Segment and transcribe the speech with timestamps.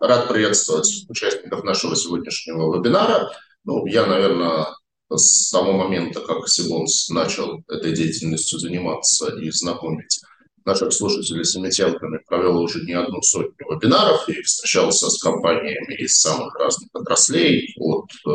[0.00, 3.30] Рад приветствовать участников нашего сегодняшнего вебинара.
[3.64, 4.66] Ну, я, наверное,
[5.10, 10.20] с того момента, как Сибонс начал этой деятельностью заниматься и знакомить
[10.64, 16.16] наших слушателей с эмитентами, провел уже не одну сотню вебинаров и встречался с компаниями из
[16.20, 18.30] самых разных отраслей, от э,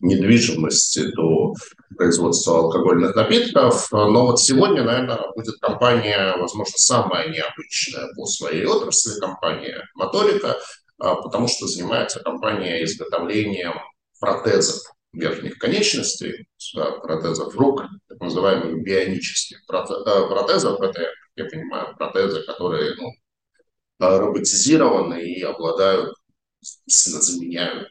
[0.00, 1.54] недвижимости до
[1.96, 3.88] производства алкогольных напитков.
[3.92, 10.56] Но вот сегодня, наверное, будет компания, возможно, самая необычная по своей отрасли, компания «Моторика»,
[10.98, 13.74] потому что занимается компания изготовлением
[14.20, 16.46] протезов верхних конечностей,
[17.02, 20.80] протезов рук, так называемых бионических э, протезов.
[20.80, 23.10] Это, я понимаю, протезы, которые ну,
[23.98, 26.14] роботизированы и обладают,
[26.86, 27.88] заменяют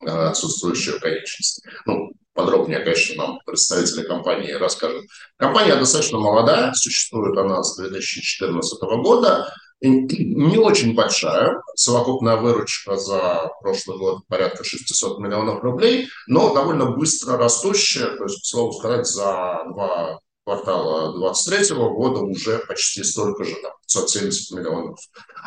[0.00, 1.62] э, отсутствующую конечность.
[1.86, 5.04] Ну, подробнее, конечно, нам представители компании расскажут.
[5.36, 11.62] Компания достаточно молодая, существует она с 2014 года не очень большая.
[11.74, 18.16] Совокупная выручка за прошлый год порядка 600 миллионов рублей, но довольно быстро растущая.
[18.16, 23.72] То есть, к слову сказать, за два квартала 2023 года уже почти столько же, там,
[23.82, 24.98] 570 миллионов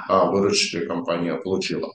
[0.07, 1.91] а, выручки компания получила.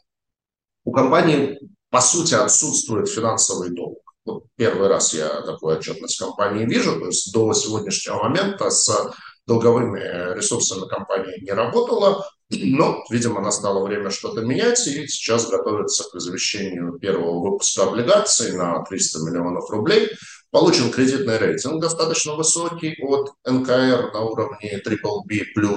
[0.84, 1.58] У компании,
[1.90, 3.98] по сути, отсутствует финансовый долг.
[4.24, 9.14] Вот первый раз я такую отчетность компании вижу, то есть до сегодняшнего момента с
[9.46, 16.20] долговыми ресурсами компания не работала, но, видимо, настало время что-то менять, и сейчас готовится к
[16.20, 20.10] завещанию первого выпуска облигаций на 300 миллионов рублей.
[20.50, 25.76] Получен кредитный рейтинг достаточно высокий от НКР на уровне BBB+.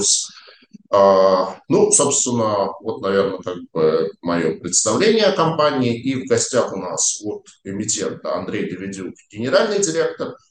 [0.92, 6.00] А, ну, собственно, вот, наверное, как бы мое представление о компании.
[6.00, 10.36] И в гостях у нас от эмитента Андрей Давидюк, генеральный директор–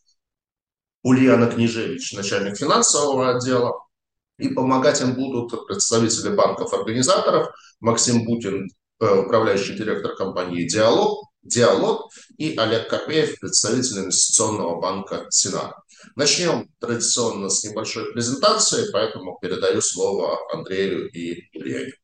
[1.08, 3.80] Ульяна Княжевич, начальник финансового отдела,
[4.38, 7.48] и помогать им будут представители банков-организаторов,
[7.80, 8.68] Максим Бутин,
[9.00, 15.72] э, управляющий директор компании «Диалог», «Диалог» и Олег Копеев, представитель инвестиционного банка «Сенат».
[16.14, 21.94] Начнем традиционно с небольшой презентации, поэтому передаю слово Андрею и Илье.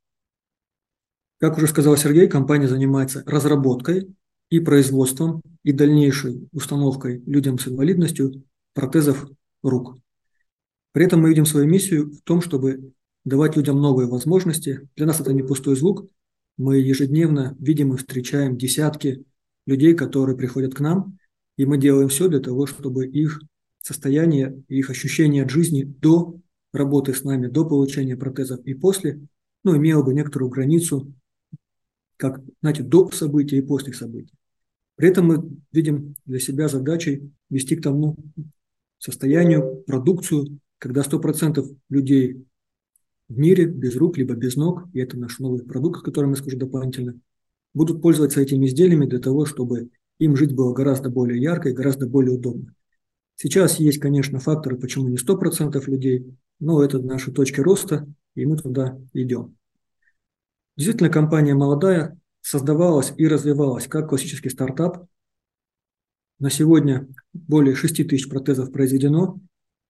[1.39, 4.17] Как уже сказал Сергей, компания занимается разработкой
[4.49, 9.27] и производством и дальнейшей установкой людям с инвалидностью протезов
[9.63, 9.97] рук.
[10.93, 12.93] При этом мы видим свою миссию в том, чтобы
[13.25, 14.89] давать людям новые возможности.
[14.97, 16.07] Для нас это не пустой звук.
[16.57, 19.25] Мы ежедневно видим и встречаем десятки
[19.67, 21.19] людей, которые приходят к нам,
[21.57, 23.41] и мы делаем все для того, чтобы их
[23.81, 26.39] состояние, их ощущение от жизни до
[26.73, 29.21] работы с нами, до получения протезов и после,
[29.63, 31.13] ну, имело бы некоторую границу,
[32.17, 34.35] как, знаете, до события и после событий.
[34.97, 38.17] При этом мы видим для себя задачей вести к тому,
[39.05, 42.47] состоянию, продукцию, когда 100% людей
[43.29, 46.37] в мире без рук, либо без ног, и это наш новый продукт, о котором я
[46.37, 47.21] скажу дополнительно,
[47.75, 52.07] будут пользоваться этими изделиями для того, чтобы им жить было гораздо более ярко и гораздо
[52.07, 52.75] более удобно.
[53.37, 58.57] Сейчас есть, конечно, факторы, почему не 100% людей, но это наши точки роста, и мы
[58.57, 59.55] туда идем.
[60.77, 65.07] Действительно, компания молодая, создавалась и развивалась как классический стартап,
[66.45, 69.41] на сегодня более 6 тысяч протезов произведено.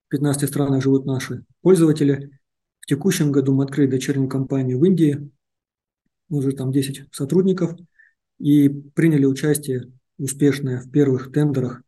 [0.06, 2.30] В 15 странах живут наши пользователи.
[2.78, 5.32] В текущем году мы открыли дочернюю компанию в Индии.
[6.28, 7.74] Уже там 10 сотрудников.
[8.38, 11.82] И приняли участие успешное в первых тендерах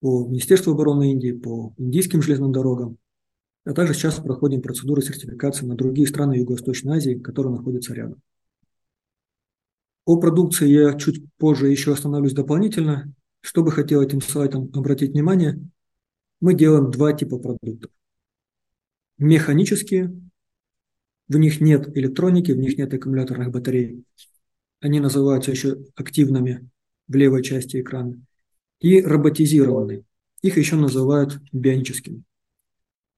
[0.00, 2.96] по Министерству обороны Индии, по индийским железным дорогам.
[3.66, 8.22] А также сейчас проходим процедуры сертификации на другие страны Юго-Восточной Азии, которые находятся рядом.
[10.06, 13.12] О продукции я чуть позже еще остановлюсь дополнительно.
[13.40, 15.60] Что бы хотел этим слайдом обратить внимание,
[16.40, 17.90] мы делаем два типа продуктов.
[19.18, 20.12] Механические,
[21.28, 24.04] в них нет электроники, в них нет аккумуляторных батарей.
[24.80, 26.68] Они называются еще активными
[27.08, 28.20] в левой части экрана.
[28.80, 30.04] И роботизированные.
[30.42, 32.22] Их еще называют бионическими.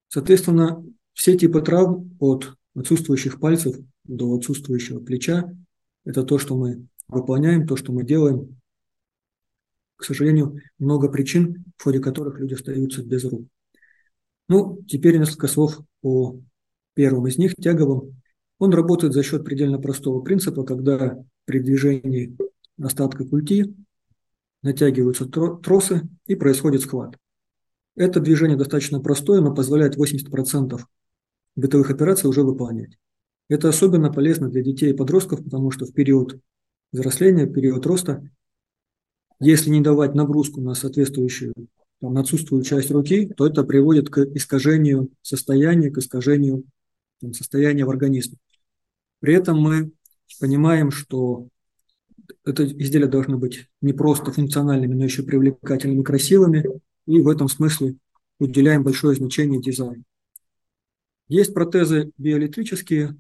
[0.09, 5.53] Соответственно, все типы травм от отсутствующих пальцев до отсутствующего плеча–
[6.04, 8.59] это то, что мы выполняем, то, что мы делаем
[10.00, 13.47] к сожалению, много причин, в ходе которых люди остаются без рук.
[14.48, 16.41] Ну, теперь несколько слов о
[16.94, 18.16] первом из них, тяговом.
[18.58, 22.34] Он работает за счет предельно простого принципа, когда при движении
[22.80, 23.74] остатка культи
[24.62, 27.16] натягиваются тросы и происходит схват.
[27.94, 30.80] Это движение достаточно простое, но позволяет 80%
[31.56, 32.96] бытовых операций уже выполнять.
[33.50, 36.41] Это особенно полезно для детей и подростков, потому что в период
[36.91, 38.26] взросления, в период роста
[39.41, 41.54] если не давать нагрузку на соответствующую,
[42.01, 46.65] там, на отсутствующую часть руки, то это приводит к искажению состояния, к искажению
[47.21, 48.37] там, состояния в организме.
[49.21, 49.92] При этом мы
[50.39, 51.48] понимаем, что
[52.45, 56.65] это изделия должны быть не просто функциональными, но еще привлекательными, красивыми,
[57.07, 57.97] и в этом смысле
[58.39, 60.04] уделяем большое значение дизайну.
[61.28, 63.16] Есть протезы биоэлектрические,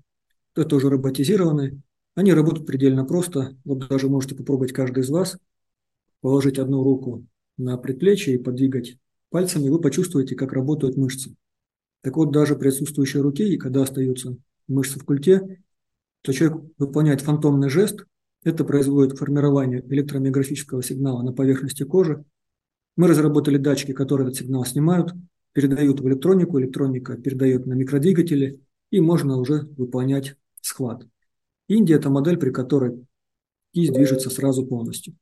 [0.54, 1.80] это уже роботизированные.
[2.14, 3.56] Они работают предельно просто.
[3.64, 5.38] Вот даже можете попробовать каждый из вас
[6.20, 7.24] положить одну руку
[7.56, 8.96] на предплечье и подвигать
[9.30, 11.34] пальцами, вы почувствуете, как работают мышцы.
[12.02, 14.36] Так вот, даже при отсутствующей руке, и когда остаются
[14.68, 15.62] мышцы в культе,
[16.22, 18.04] то человек выполняет фантомный жест,
[18.42, 22.24] это производит формирование электромиографического сигнала на поверхности кожи.
[22.96, 25.12] Мы разработали датчики, которые этот сигнал снимают,
[25.52, 31.06] передают в электронику, электроника передает на микродвигатели, и можно уже выполнять схват.
[31.68, 33.06] Индия– это модель, при которой
[33.72, 35.14] кисть движется сразу полностью.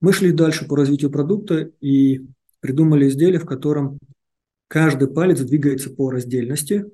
[0.00, 2.24] Мы шли дальше по развитию продукта и
[2.60, 3.98] придумали изделие, в котором
[4.68, 6.86] каждый палец двигается по раздельности,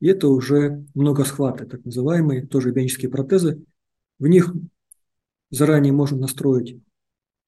[0.00, 3.62] и это уже многосхваты, так называемые, тоже бионические протезы.
[4.18, 4.52] В них
[5.50, 6.76] заранее можно настроить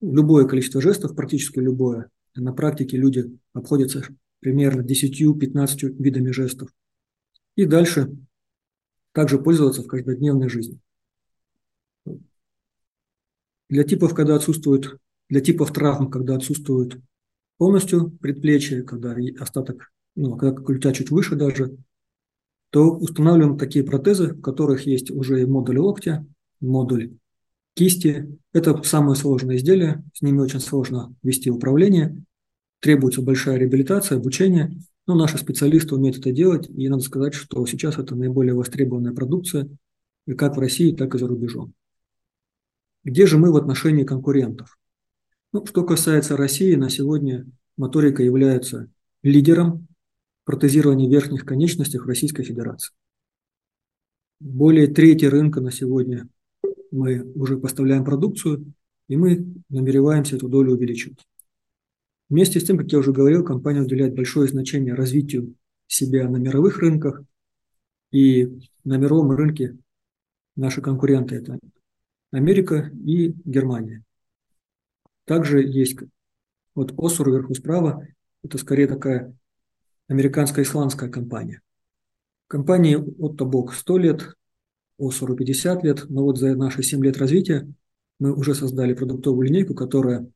[0.01, 2.11] любое количество жестов, практически любое.
[2.37, 4.05] На практике люди обходятся
[4.39, 6.71] примерно 10-15 видами жестов.
[7.57, 8.17] И дальше
[9.13, 10.79] также пользоваться в каждодневной жизни.
[13.75, 14.99] Для типов, когда отсутствует,
[15.29, 16.97] для типов травм, когда отсутствует
[17.59, 21.77] полностью предплечье, когда остаток, ну, когда культя чуть выше даже,
[22.71, 26.25] то устанавливаем такие протезы, в которых есть уже и модуль локтя,
[26.61, 27.15] модуль
[27.75, 28.39] кисти.
[28.53, 32.23] Это самое сложное изделие, с ними очень сложно вести управление,
[32.79, 34.79] требуется большая реабилитация, обучение,
[35.09, 39.69] но наши специалисты умеют это делать, и надо сказать, что сейчас это наиболее востребованная продукция,
[40.39, 41.75] как в России, так и за рубежом.
[43.05, 44.79] Где же мы в отношении конкурентов?
[45.53, 47.47] Ну, что касается России, на сегодня
[47.77, 48.91] моторика является
[49.23, 49.87] лидером
[50.45, 52.95] протезирования верхних конечностей в Российской Федерации.
[54.41, 56.29] Более трети рынка на сегодня
[56.91, 58.73] мы уже поставляем продукцию,
[59.09, 61.27] и мы намереваемся эту долю увеличивать.
[62.31, 65.55] Вместе с тем, как я уже говорил, компания уделяет большое значение развитию
[65.87, 67.23] себя на мировых рынках,
[68.11, 69.77] и на мировом рынке
[70.57, 71.59] наши конкуренты– это
[72.35, 74.03] Америка и Германия.
[75.25, 75.97] Также есть
[76.75, 78.09] вот Осур вверху справа,
[78.43, 79.37] это скорее такая
[80.09, 81.61] американско-исландская компания.
[82.49, 84.35] Компании Отто Бок 100 лет,
[84.99, 87.73] Осуру 50 лет, но вот за наши 7 лет развития
[88.19, 90.27] мы уже создали продуктовую линейку, которая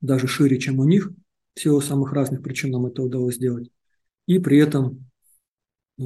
[0.00, 1.12] даже шире, чем у них.
[1.54, 3.70] Всего самых разных причин нам это удалось сделать.
[4.26, 5.08] И при этом
[6.00, 6.02] э,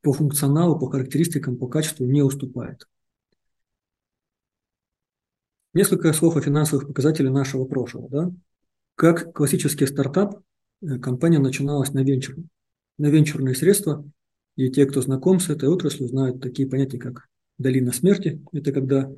[0.00, 2.88] по функционалу, по характеристикам, по качеству не уступает.
[5.76, 8.08] Несколько слов о финансовых показателях нашего прошлого.
[8.08, 8.32] Да?
[8.94, 10.40] Как классический стартап,
[10.80, 12.36] э, компания начиналась на венчур,
[12.96, 14.02] на венчурные средства,
[14.56, 17.28] и те, кто знаком с этой отраслью, знают такие понятия, как
[17.58, 18.42] долина смерти.
[18.52, 19.12] Это когда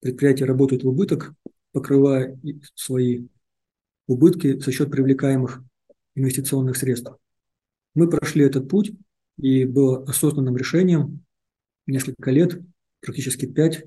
[0.00, 1.34] предприятия работают в убыток,
[1.72, 2.40] покрывая
[2.74, 3.26] свои
[4.06, 5.62] убытки за счет привлекаемых
[6.14, 7.12] инвестиционных средств.
[7.94, 8.92] Мы прошли этот путь,
[9.36, 11.22] и было осознанным решением
[11.86, 12.62] несколько лет,
[13.02, 13.84] практически пять,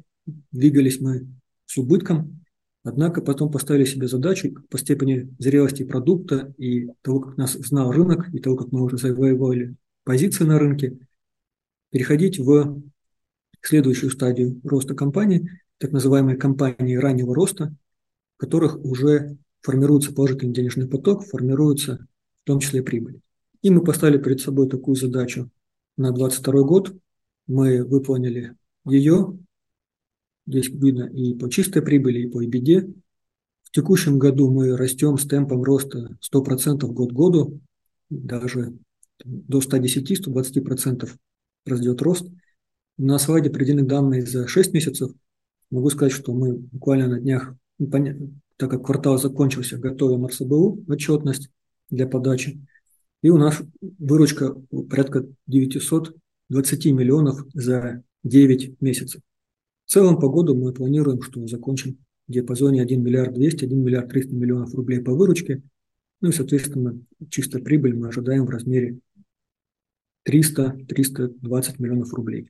[0.52, 1.26] двигались мы
[1.72, 2.44] с убытком,
[2.84, 8.28] однако потом поставили себе задачу по степени зрелости продукта и того, как нас знал рынок,
[8.34, 10.98] и того, как мы уже завоевали позиции на рынке,
[11.90, 12.82] переходить в
[13.62, 17.74] следующую стадию роста компании, так называемые компании раннего роста,
[18.36, 22.06] в которых уже формируется положительный денежный поток, формируется
[22.44, 23.22] в том числе прибыль.
[23.62, 25.50] И мы поставили перед собой такую задачу
[25.96, 26.94] на 2022 год.
[27.48, 28.56] Мы выполнили
[28.86, 29.38] ее.
[30.52, 32.94] Здесь видно и по чистой прибыли, и по EBITDA.
[33.64, 37.62] В текущем году мы растем с темпом роста 100% год к году,
[38.10, 38.74] даже
[39.24, 41.10] до 110-120%
[41.66, 42.28] растет рост.
[42.98, 45.14] На слайде приведены данные за 6 месяцев.
[45.70, 47.90] Могу сказать, что мы буквально на днях, ну,
[48.58, 51.50] так как квартал закончился, готовим РСБУ, отчетность
[51.90, 52.60] для подачи.
[53.24, 53.62] И у нас
[54.00, 54.54] выручка
[54.90, 59.22] порядка 920 миллионов за 9 месяцев.
[59.92, 64.08] В целом по году мы планируем, что закончим в диапазоне 1 миллиард 200, 1 миллиард
[64.08, 65.64] 300 миллионов рублей по выручке.
[66.22, 66.98] Ну и, соответственно,
[67.30, 69.00] чистая прибыль мы ожидаем в размере
[70.26, 72.50] 300-320 миллионов рублей.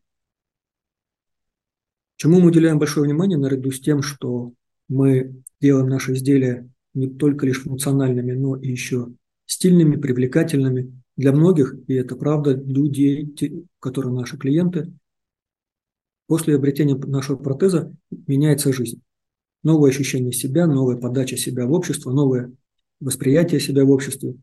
[2.17, 4.53] Чему мы уделяем большое внимание, наряду с тем, что
[4.87, 9.07] мы делаем наши изделия не только лишь функциональными, но и еще
[9.47, 10.95] стильными, привлекательными.
[11.17, 13.35] Для многих, и это правда, людей,
[13.79, 14.93] которые наши клиенты,
[16.31, 19.01] после обретения нашего протеза меняется жизнь.
[19.63, 22.53] Новое ощущение себя, новая подача себя в общество, новое
[23.01, 24.35] восприятие себя в обществе.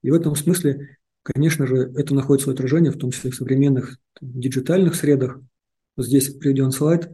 [0.00, 3.98] И в этом смысле, конечно же, это находит свое отражение, в том числе в современных
[4.18, 5.38] там, диджитальных средах.
[5.96, 7.10] вот здесь приведен слайд,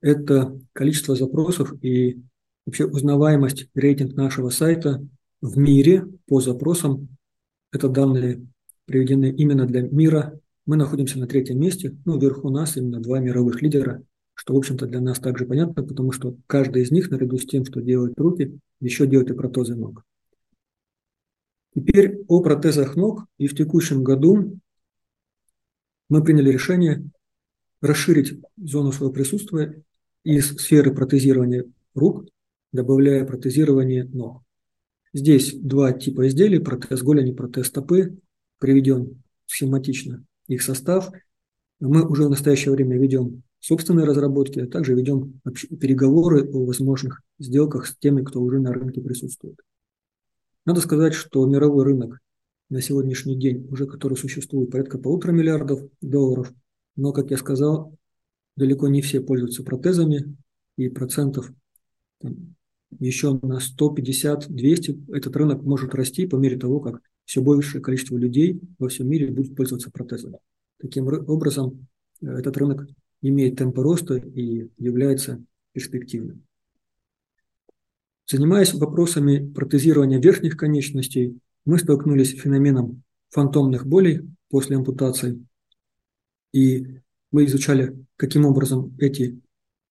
[0.00, 2.20] это количество запросов и
[2.66, 5.00] вообще узнаваемость, рейтинг нашего сайта
[5.40, 7.06] в мире по запросам.
[7.70, 8.44] Это данные
[8.86, 10.40] приведены именно для мира.
[10.70, 14.86] Мы находимся на третьем месте, ну, вверху нас именно два мировых лидера, что, в общем-то,
[14.86, 18.56] для нас также понятно, потому что каждый из них, наряду с тем, что делает руки,
[18.78, 20.04] еще делает и протезы ног.
[21.74, 23.26] Теперь о протезах ног.
[23.36, 24.60] И в текущем году
[26.08, 27.02] мы приняли решение
[27.80, 29.82] расширить зону своего присутствия
[30.22, 31.64] из сферы протезирования
[31.96, 32.26] рук,
[32.70, 34.44] добавляя протезирование ног.
[35.12, 38.20] Здесь два типа изделий, протез голени, протез стопы,
[38.60, 41.10] приведен схематично их состав.
[41.78, 45.40] Мы уже в настоящее время ведем собственные разработки, а также ведем
[45.80, 49.58] переговоры о возможных сделках с теми, кто уже на рынке присутствует.
[50.66, 52.18] Надо сказать, что мировой рынок
[52.68, 56.52] на сегодняшний день, уже который существует, порядка полутора миллиардов долларов,
[56.96, 57.96] но, как я сказал,
[58.56, 60.36] далеко не все пользуются протезами,
[60.76, 61.50] и процентов
[62.18, 62.56] там,
[62.98, 68.60] еще на 150-200 этот рынок может расти по мере того, как все большее количество людей
[68.78, 70.38] во всем мире будет пользоваться протезами.
[70.78, 71.86] Таким образом,
[72.20, 72.86] э, этот рынок
[73.22, 76.44] имеет темпы роста и является перспективным.
[78.26, 85.44] Занимаясь вопросами протезирования верхних конечностей, мы столкнулись с феноменом фантомных болей после ампутации.
[86.52, 87.00] И
[87.30, 89.40] мы изучали, каким образом эти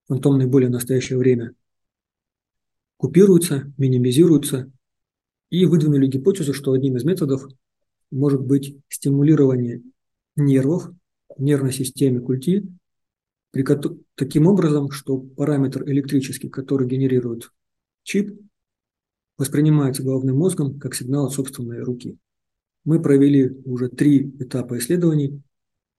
[0.08, 1.54] фантомные боли в настоящее время
[2.98, 4.72] купируются, минимизируются,
[5.50, 7.48] и выдвинули гипотезу, что одним из методов
[8.12, 9.82] может быть стимулирование
[10.36, 10.92] нервов
[11.38, 12.68] нервной системе культи,
[13.52, 13.66] при,
[14.16, 17.52] таким образом, что параметр электрический, который генерирует
[18.04, 18.40] чип,
[19.38, 22.18] воспринимается головным мозгом как сигнал от собственной руки.
[22.84, 25.42] Мы провели уже три этапа исследований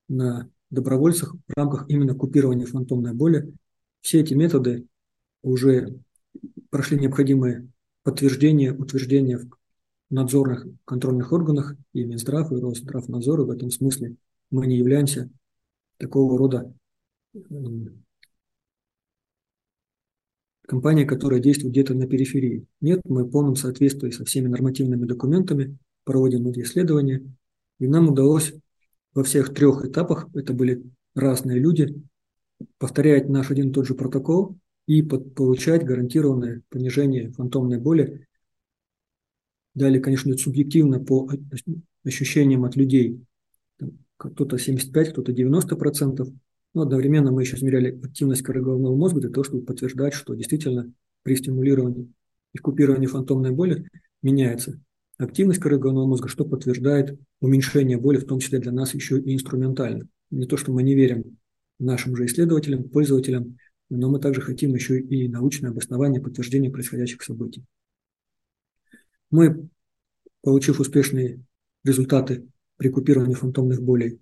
[0.08, 3.52] на добровольцах в рамках именно купирования фантомной боли.
[4.00, 4.86] Все эти методы
[5.42, 5.98] уже
[6.70, 7.68] прошли необходимые
[8.02, 9.48] подтверждения, утверждения в
[10.10, 13.44] надзорных контрольных органах и Минздрав, и Росздравнадзора.
[13.44, 14.16] В этом смысле
[14.50, 15.30] мы не являемся
[15.98, 16.72] такого рода
[20.66, 22.64] компания, которая действует где-то на периферии.
[22.80, 27.24] Нет, мы в полном соответствии со всеми нормативными документами проводим эти исследования,
[27.80, 28.54] и нам удалось
[29.12, 32.00] во всех трех этапах, это были разные люди,
[32.78, 34.56] повторять наш один и тот же протокол
[34.90, 38.26] и под, получать гарантированное понижение фантомной боли.
[39.72, 41.30] Далее, конечно, это субъективно по
[42.04, 43.24] ощущениям от людей.
[44.16, 46.28] Кто-то 75, кто-то 90 процентов.
[46.74, 50.92] Но одновременно мы еще измеряли активность коры головного мозга для того, чтобы подтверждать, что действительно
[51.22, 52.12] при стимулировании
[52.52, 53.88] и купировании фантомной боли
[54.22, 54.80] меняется
[55.18, 59.34] активность коры головного мозга, что подтверждает уменьшение боли, в том числе для нас еще и
[59.34, 60.08] инструментально.
[60.32, 61.38] Не то, что мы не верим
[61.78, 63.56] нашим же исследователям, пользователям,
[63.90, 67.64] но мы также хотим еще и научное обоснование подтверждения происходящих событий.
[69.30, 69.68] Мы,
[70.42, 71.44] получив успешные
[71.84, 74.20] результаты при купировании фантомных болей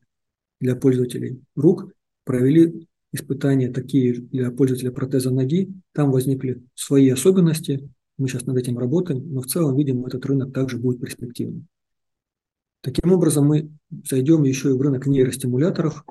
[0.60, 1.92] для пользователей рук,
[2.25, 5.72] провели испытания такие для пользователя протеза ноги.
[5.92, 7.88] Там возникли свои особенности.
[8.16, 11.68] Мы сейчас над этим работаем, но в целом видим, этот рынок также будет перспективным.
[12.80, 13.70] Таким образом, мы
[14.08, 16.04] зайдем еще и в рынок нейростимуляторов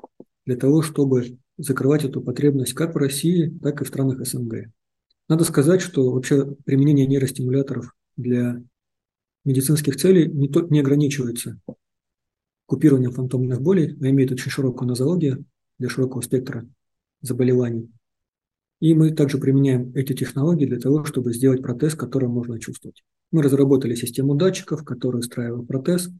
[0.44, 4.70] для того, чтобы закрывать эту потребность как в России, так и в странах СНГ.
[5.28, 8.62] Надо сказать, что вообще применение нейростимуляторов для
[9.44, 11.60] медицинских целей не, то, не ограничивается
[12.66, 15.44] купированием фантомных болей, а имеет очень широкую нозологию,
[15.78, 16.68] для широкого спектра
[17.20, 17.90] заболеваний.
[18.80, 23.02] И мы также применяем эти технологии для того, чтобы сделать протез, который можно чувствовать.
[23.32, 26.10] Мы разработали систему датчиков, которые устраивают протез.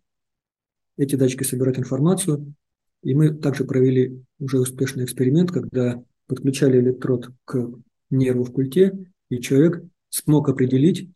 [0.97, 2.54] Эти датчики собирают информацию.
[3.02, 7.71] И мы также провели уже успешный эксперимент, когда подключали электрод к
[8.11, 11.11] нерву в культе, и человек смог определить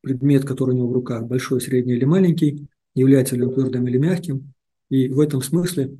[0.00, 3.98] предмет, который у него в руках, большой, средний или маленький, является ли он твердым или
[3.98, 4.52] мягким.
[4.90, 5.96] И в этом смысле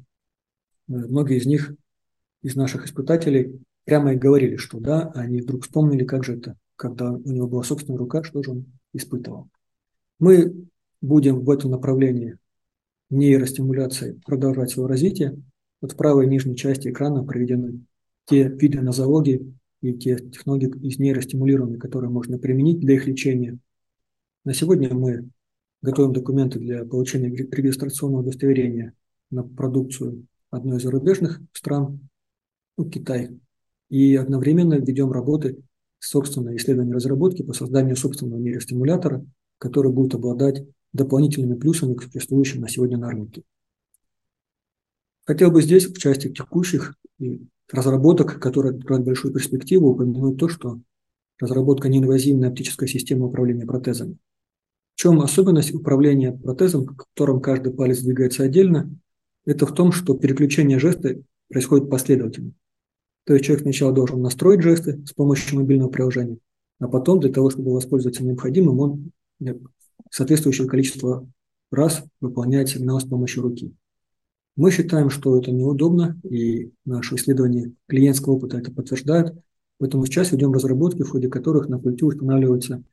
[0.87, 1.75] многие из них,
[2.43, 7.12] из наших испытателей, прямо и говорили, что да, они вдруг вспомнили, как же это, когда
[7.12, 9.49] у него была собственная рука, что же он испытывал.
[10.19, 10.67] Мы
[11.00, 12.37] будем в этом направлении
[13.12, 15.40] нейростимуляции продолжать свое развитие.
[15.81, 17.85] Вот в правой нижней части экрана приведены
[18.26, 23.59] те виды нозологии и те технологии из нейростимулирования, которые можно применить для их лечения.
[24.45, 25.28] На сегодня мы
[25.83, 28.95] готовим документы для получения регистрационного удостоверения
[29.31, 32.09] на продукцию одной из зарубежных стран,
[32.78, 33.31] ну, Китай,
[33.90, 35.59] и одновременно ведем работы
[35.99, 39.25] собственной исследования разработки по созданию собственного нейростимулятора,
[39.59, 43.43] который будет обладать дополнительными плюсами к существующим на сегодня на рынке.
[45.25, 46.95] Хотел бы здесь, в части текущих
[47.71, 50.81] разработок, которые открывают большую перспективу, упомянуть то, что
[51.39, 54.17] разработка неинвазивной оптической системы управления протезами.
[54.95, 58.95] В чем особенность управления протезом, в котором каждый палец двигается отдельно?
[59.45, 61.17] Это в том, что переключение жеста
[61.49, 62.53] происходит последовательно.
[63.25, 66.39] То есть человек сначала должен настроить жесты с помощью мобильного приложения,
[66.79, 69.11] а потом для того, чтобы воспользоваться необходимым, он
[70.11, 71.28] соответствующее количество
[71.71, 73.75] раз выполняет сигнал с помощью руки.
[74.54, 79.35] Мы считаем, что это неудобно, и наши исследования клиентского опыта это подтверждают.
[79.78, 82.85] Поэтому сейчас ведем разработки, в ходе которых на пульте устанавливается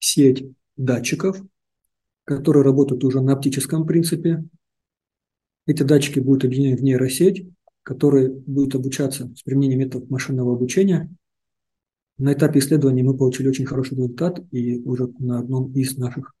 [0.00, 0.44] сеть
[0.76, 1.40] датчиков,
[2.24, 4.44] которые работают уже на оптическом принципе.
[5.66, 7.48] Эти датчики будут объединены в нейросеть,
[7.84, 11.08] которая будет обучаться с применением методов машинного обучения.
[12.18, 16.34] На этапе исследования мы получили очень хороший результат, и уже на одном из наших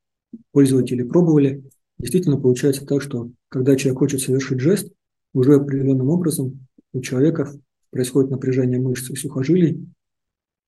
[0.50, 1.62] пользователей пробовали.
[1.98, 4.92] Действительно получается так, что когда человек хочет совершить жест,
[5.34, 7.52] уже определенным образом у человека
[7.90, 9.86] происходит напряжение мышц и сухожилий.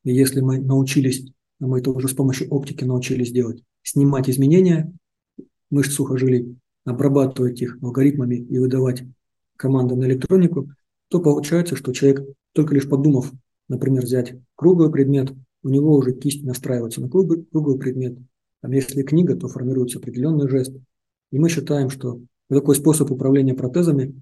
[0.05, 1.27] И если мы научились,
[1.61, 4.93] а мы это уже с помощью оптики научились делать, снимать изменения
[5.71, 9.03] мышц сухожилий, обрабатывать их алгоритмами и выдавать
[9.57, 10.71] команды на электронику,
[11.09, 13.33] то получается, что человек, только лишь подумав,
[13.71, 18.19] например, взять круглый предмет, у него уже кисть настраивается на круглый, круглый предмет.
[18.61, 20.75] Там, если книга, то формируется определенный жест.
[21.31, 24.21] И мы считаем, что такой способ управления протезами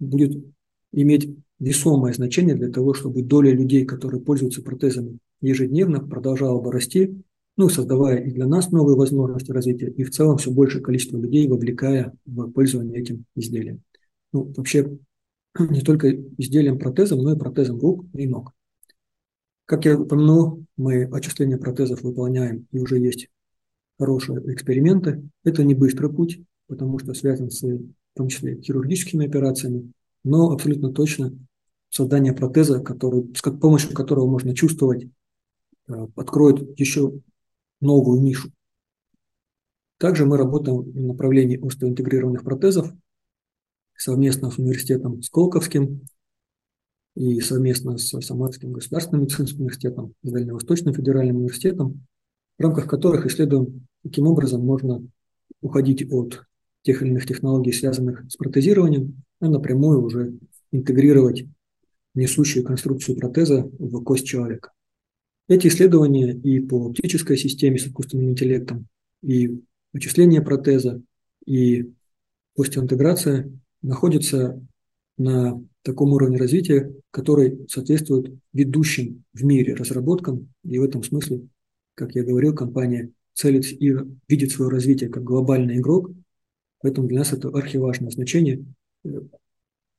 [0.00, 0.44] будет
[0.92, 7.22] иметь весомое значение для того, чтобы доля людей, которые пользуются протезами ежедневно, продолжала бы расти,
[7.56, 11.46] ну, создавая и для нас новые возможности развития, и в целом все большее количество людей
[11.46, 13.82] вовлекая в пользование этим изделием.
[14.32, 14.98] Ну, вообще,
[15.58, 18.52] не только изделием протезом, но и протезом рук и ног.
[19.68, 23.28] Как я упомянул, мы отчисление протезов выполняем, и уже есть
[23.98, 25.28] хорошие эксперименты.
[25.44, 29.92] Это не быстрый путь, потому что связан с, в том числе, хирургическими операциями,
[30.24, 31.34] но абсолютно точно
[31.90, 35.04] создание протеза, который, с помощью которого можно чувствовать,
[35.86, 37.20] э, откроет еще
[37.82, 38.50] новую нишу.
[39.98, 42.90] Также мы работаем в направлении остеоинтегрированных протезов
[43.94, 46.06] совместно с университетом Сколковским
[47.18, 52.06] и совместно с Самарским государственным медицинским университетом и Дальневосточным федеральным университетом,
[52.56, 55.04] в рамках которых исследуем, каким образом можно
[55.60, 56.44] уходить от
[56.82, 60.38] тех или иных технологий, связанных с протезированием, а напрямую уже
[60.70, 61.44] интегрировать
[62.14, 64.70] несущую конструкцию протеза в кость человека.
[65.48, 68.86] Эти исследования и по оптической системе с искусственным интеллектом,
[69.24, 69.60] и
[69.92, 71.02] вычисление протеза,
[71.44, 71.90] и
[72.56, 73.50] остеоинтеграция
[73.82, 74.64] находятся
[75.16, 80.52] на таком уровне развития, который соответствует ведущим в мире разработкам.
[80.62, 81.48] И в этом смысле,
[81.94, 83.94] как я говорил, компания целится и
[84.28, 86.10] видит свое развитие как глобальный игрок.
[86.82, 88.66] Поэтому для нас это архиважное значение
[89.04, 89.20] э,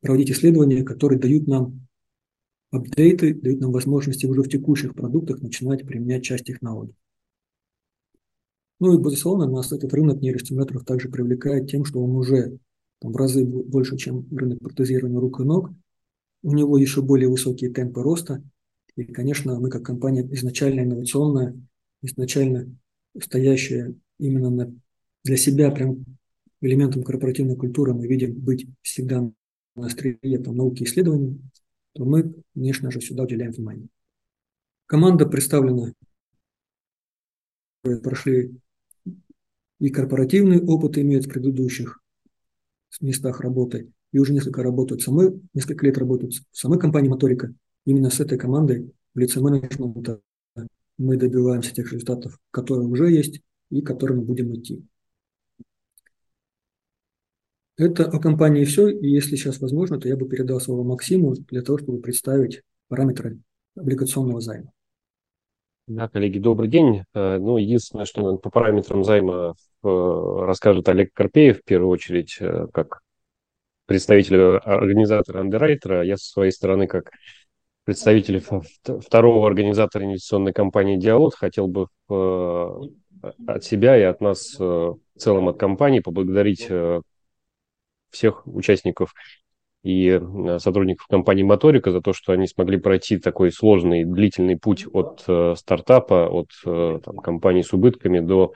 [0.01, 1.87] проводить исследования, которые дают нам
[2.69, 6.93] апдейты, дают нам возможности уже в текущих продуктах начинать применять часть технологий.
[8.79, 12.59] Ну и, безусловно, нас этот рынок нейростимуляторов также привлекает тем, что он уже
[12.99, 15.71] там, в разы больше, чем рынок протезирования рук и ног.
[16.41, 18.43] У него еще более высокие темпы роста.
[18.95, 21.55] И, конечно, мы как компания изначально инновационная,
[22.01, 22.75] изначально
[23.21, 24.75] стоящая именно на,
[25.23, 26.05] для себя прям
[26.61, 29.21] элементом корпоративной культуры мы видим быть всегда
[29.75, 31.39] на острие там, науки и исследований,
[31.93, 33.87] то мы, конечно же, сюда уделяем внимание.
[34.85, 35.93] Команда представлена,
[38.03, 38.59] прошли
[39.79, 42.01] и корпоративный опыт имеют в предыдущих
[43.01, 47.53] местах работы, и уже несколько работают самой, несколько лет работают в самой компании Моторика.
[47.85, 50.21] Именно с этой командой в лице менеджмента
[50.97, 54.85] мы добиваемся тех результатов, которые уже есть и к которым будем идти.
[57.77, 61.61] Это о компании все, и если сейчас возможно, то я бы передал слово Максиму для
[61.61, 63.39] того, чтобы представить параметры
[63.75, 64.73] облигационного займа.
[65.89, 67.03] Да, коллеги, добрый день.
[67.15, 72.67] Э, ну, единственное, что по параметрам займа э, расскажет Олег Карпеев, в первую очередь, э,
[72.71, 73.01] как
[73.87, 76.03] представитель организатора андеррайтера.
[76.03, 77.09] Я со своей стороны, как
[77.85, 78.39] представитель
[78.83, 85.57] второго организатора инвестиционной компании «Диалог», хотел бы от себя и от нас в целом от
[85.57, 86.69] компании поблагодарить
[88.11, 89.15] всех участников
[89.83, 94.85] и э, сотрудников компании Моторика за то, что они смогли пройти такой сложный, длительный путь
[94.91, 98.53] от э, стартапа, от э, там, компании с убытками до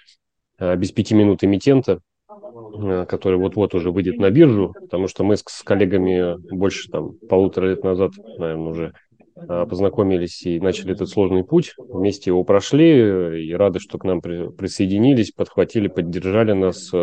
[0.59, 5.37] э, без пяти минут эмитента, э, который вот-вот уже выйдет на биржу, потому что мы
[5.37, 8.93] с, с коллегами больше там полутора лет назад, наверное, уже
[9.35, 15.31] познакомились и начали этот сложный путь, вместе его прошли, и рады, что к нам присоединились,
[15.31, 16.97] подхватили, поддержали нас, э,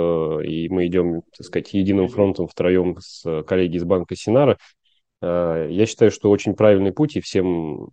[0.45, 4.59] и мы идем, так сказать, единым фронтом втроем с коллеги из банка Синара.
[5.21, 7.91] А, я считаю, что очень правильный путь, и всем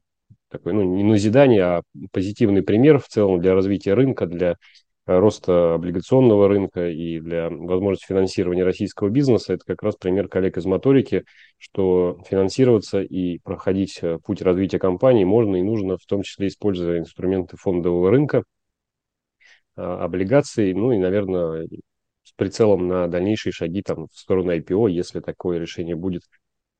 [0.50, 4.56] такой, ну, не назидание, а позитивный пример в целом для развития рынка, для
[5.08, 10.66] роста облигационного рынка и для возможности финансирования российского бизнеса, это как раз пример коллег из
[10.66, 11.24] моторики,
[11.58, 17.00] что финансироваться и проходить э, путь развития компании можно и нужно, в том числе используя
[17.00, 18.44] инструменты фондового рынка,
[19.78, 21.68] а, облигаций, ну и, наверное,
[22.24, 26.24] с прицелом на дальнейшие шаги там, в сторону IPO, если такое решение будет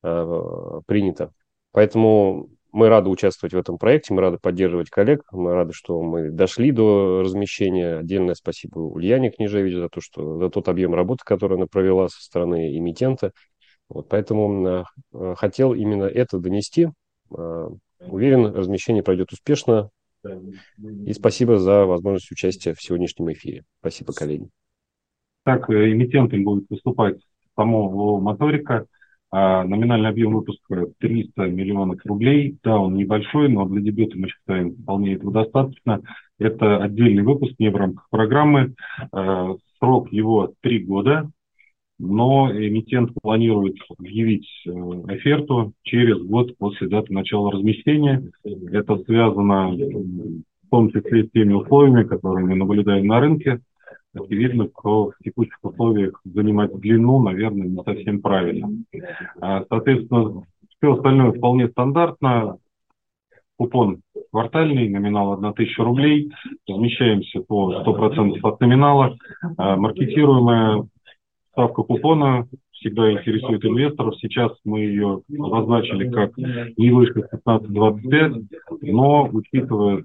[0.02, 1.32] э, принято.
[1.72, 6.30] Поэтому мы рады участвовать в этом проекте, мы рады поддерживать коллег, мы рады, что мы
[6.30, 7.98] дошли до размещения.
[7.98, 12.22] Отдельное спасибо Ульяне Княжевич за, то, что, за тот объем работы, который она провела со
[12.22, 13.32] стороны эмитента.
[13.88, 16.90] Вот, поэтому э, хотел именно это донести.
[17.36, 17.68] Э,
[18.00, 19.90] уверен, размещение пройдет успешно.
[21.04, 23.64] И спасибо за возможность участия в сегодняшнем эфире.
[23.80, 24.48] Спасибо, коллеги.
[25.44, 27.16] Так, э, эмитентом будет выступать
[27.56, 28.86] самого моторика–
[29.30, 32.56] а номинальный объем выпуска 300 миллионов рублей.
[32.64, 36.00] Да, он небольшой, но для дебюта мы считаем вполне этого достаточно.
[36.38, 38.74] Это отдельный выпуск, не в рамках программы.
[39.12, 41.30] А, срок его три года,
[41.98, 44.70] но эмитент планирует объявить э,
[45.08, 48.30] оферту через год после даты начала размещения.
[48.44, 53.60] Это связано в том числе с теми условиями, которые мы наблюдаем на рынке
[54.14, 58.70] очевидно, что в текущих условиях занимать длину, наверное, не совсем правильно.
[59.40, 60.42] А, соответственно,
[60.76, 62.58] все остальное вполне стандартно.
[63.56, 66.30] Купон квартальный, номинал 1000 рублей,
[66.68, 69.16] размещаемся по 100% от номинала.
[69.56, 70.86] А, маркетируемая
[71.52, 74.14] ставка купона всегда интересует инвесторов.
[74.20, 78.46] Сейчас мы ее обозначили как не выше 15-25,
[78.82, 80.04] но учитывая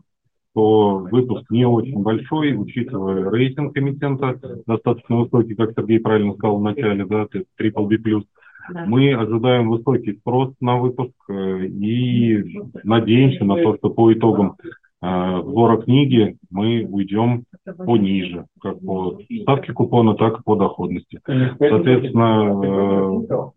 [0.54, 6.63] что выпуск не очень большой, учитывая рейтинг эмитента, достаточно высокий, как Сергей правильно сказал в
[6.63, 7.28] начале, да,
[7.60, 7.98] Triple B+.
[8.72, 8.86] Да.
[8.86, 14.56] Мы ожидаем высокий спрос на выпуск э, и надеемся на то, что по итогам
[15.02, 17.44] э, сбора книги мы уйдем
[17.78, 21.20] пониже, как по ставке купона, так и по доходности.
[21.26, 23.54] Соответственно,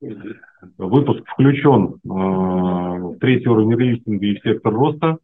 [0.00, 0.14] э,
[0.78, 5.18] выпуск включен в третий уровень рейтинга и сектор роста.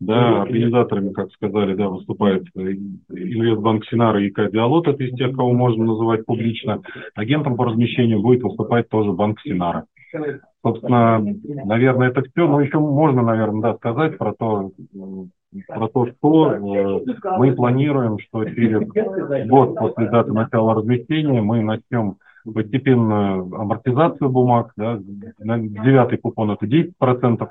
[0.00, 5.84] Да, организаторами, как сказали, да, выступает Инвестбанк Синара и Кадиалот, это из тех, кого можно
[5.84, 6.82] называть публично.
[7.14, 9.84] Агентом по размещению будет выступать тоже Банк Синара.
[10.62, 11.18] Собственно,
[11.64, 12.46] наверное, это все.
[12.46, 14.72] Но еще можно, наверное, да, сказать про то,
[15.68, 17.00] про то, что э,
[17.38, 18.86] мы планируем, что через
[19.48, 24.72] год после даты начала размещения мы начнем постепенную амортизацию бумаг.
[24.76, 27.48] Да, девятый купон это 10%,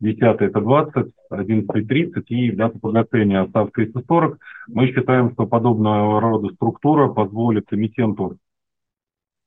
[0.00, 4.38] 10 это 20, 11 30 и дата погашения остав 340.
[4.68, 8.38] Мы считаем, что подобного рода структура позволит эмитенту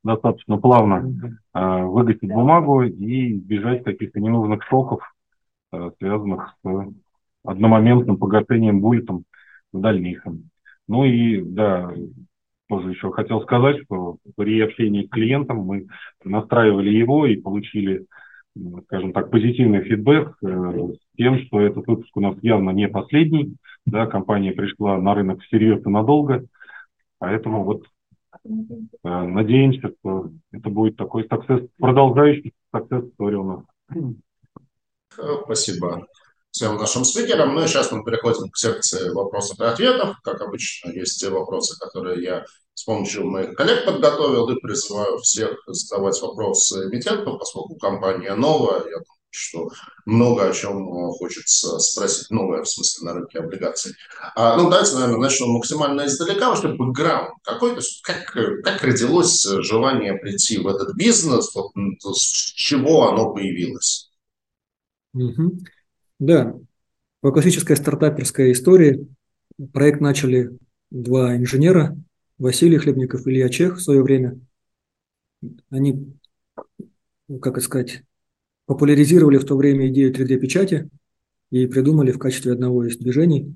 [0.04, 5.02] достаточно плавно э, выгасить бумагу и избежать каких-то ненужных шоков,
[5.72, 6.88] э, связанных с
[7.44, 9.24] одномоментным погашением буллетом
[9.72, 10.50] в дальнейшем.
[10.88, 11.92] Ну и, да,
[12.70, 15.88] тоже еще хотел сказать, что при общении с клиентом мы
[16.24, 18.06] настраивали его и получили
[18.86, 23.56] скажем так, позитивный фидбэк э, с тем, что этот выпуск у нас явно не последний,
[23.86, 26.46] да, компания пришла на рынок всерьез и надолго,
[27.18, 27.86] поэтому вот
[28.46, 28.50] э,
[29.04, 34.16] надеемся, что это будет такой success, продолжающий success story у нас.
[35.46, 36.06] Спасибо
[36.54, 37.56] всем нашим спикерам.
[37.56, 40.18] Ну и сейчас мы переходим к секции вопросов и ответов.
[40.24, 45.58] Как обычно, есть те вопросы, которые я с помощью моих коллег подготовил и призываю всех
[45.66, 49.70] задавать вопросы эмитенту, поскольку компания новая, я думаю, что
[50.06, 53.94] много о чем хочется спросить новое, в смысле, на рынке облигаций.
[54.36, 58.32] А, ну, давайте, наверное, начнем максимально издалека, чтобы бэкграунд какой-то, как,
[58.64, 61.72] как родилось желание прийти в этот бизнес, вот,
[62.16, 64.12] с чего оно появилось?
[65.16, 65.64] Угу.
[66.24, 66.58] Да,
[67.20, 69.10] по классической стартаперской истории
[69.74, 70.58] проект начали
[70.90, 71.98] два инженера,
[72.38, 74.40] Василий Хлебников и Илья Чех в свое время.
[75.70, 76.16] Они,
[77.28, 78.04] ну, как сказать,
[78.68, 80.90] популяризировали в то время идею 3D-печати
[81.52, 83.54] и придумали в качестве одного из движений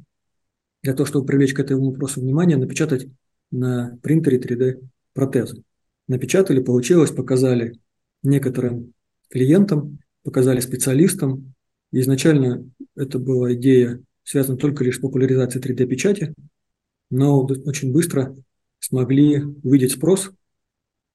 [0.83, 3.07] для того, чтобы привлечь к этому вопросу внимание, напечатать
[3.49, 5.63] на принтере 3D протезы.
[6.09, 7.79] Напечатали, получилось, показали
[8.23, 8.93] некоторым
[9.29, 11.53] клиентам, показали специалистам,
[11.99, 12.63] Изначально
[12.95, 16.35] это была идея, связана только лишь с популяризацией 3D-печати,
[17.09, 18.35] но очень быстро
[18.77, 20.29] смогли увидеть спрос,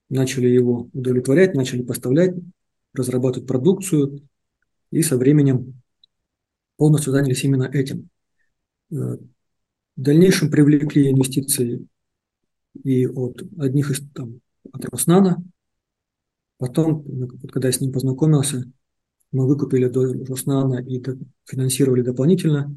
[0.09, 2.35] начали его удовлетворять, начали поставлять,
[2.95, 4.27] разрабатывать продукцию.
[4.90, 5.81] и со временем
[6.77, 8.09] полностью занялись именно этим.
[8.90, 9.21] Э, в
[9.95, 11.87] дальнейшем привлекли инвестиции
[12.83, 14.40] и от одних из там,
[14.73, 15.45] от Роснана.
[16.59, 17.05] Потом,
[17.53, 18.64] когда я с ним познакомился,
[19.33, 21.03] мы выкупили до Роснана и
[21.45, 22.77] финансировали дополнительно.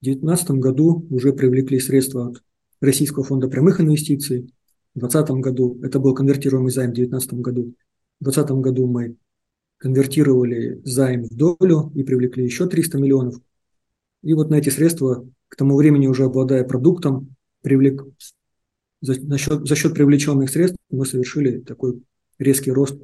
[0.00, 2.42] В 2019 году уже привлекли средства от
[2.80, 4.52] Российского фонда прямых инвестиций.
[4.94, 7.74] В 2020 году, это был конвертируемый займ в 2019 году,
[8.20, 9.16] в 2020 году мы
[9.78, 13.36] конвертировали займ в долю и привлекли еще 300 миллионов.
[14.22, 18.04] И вот на эти средства, к тому времени уже обладая продуктом, привлек,
[19.02, 22.02] за, счет, за счет привлеченных средств мы совершили такой
[22.38, 22.96] резкий рост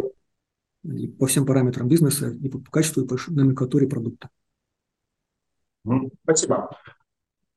[1.18, 4.30] по всем параметрам бизнеса, и по качеству, и по номенклатуре продукта.
[6.22, 6.70] Спасибо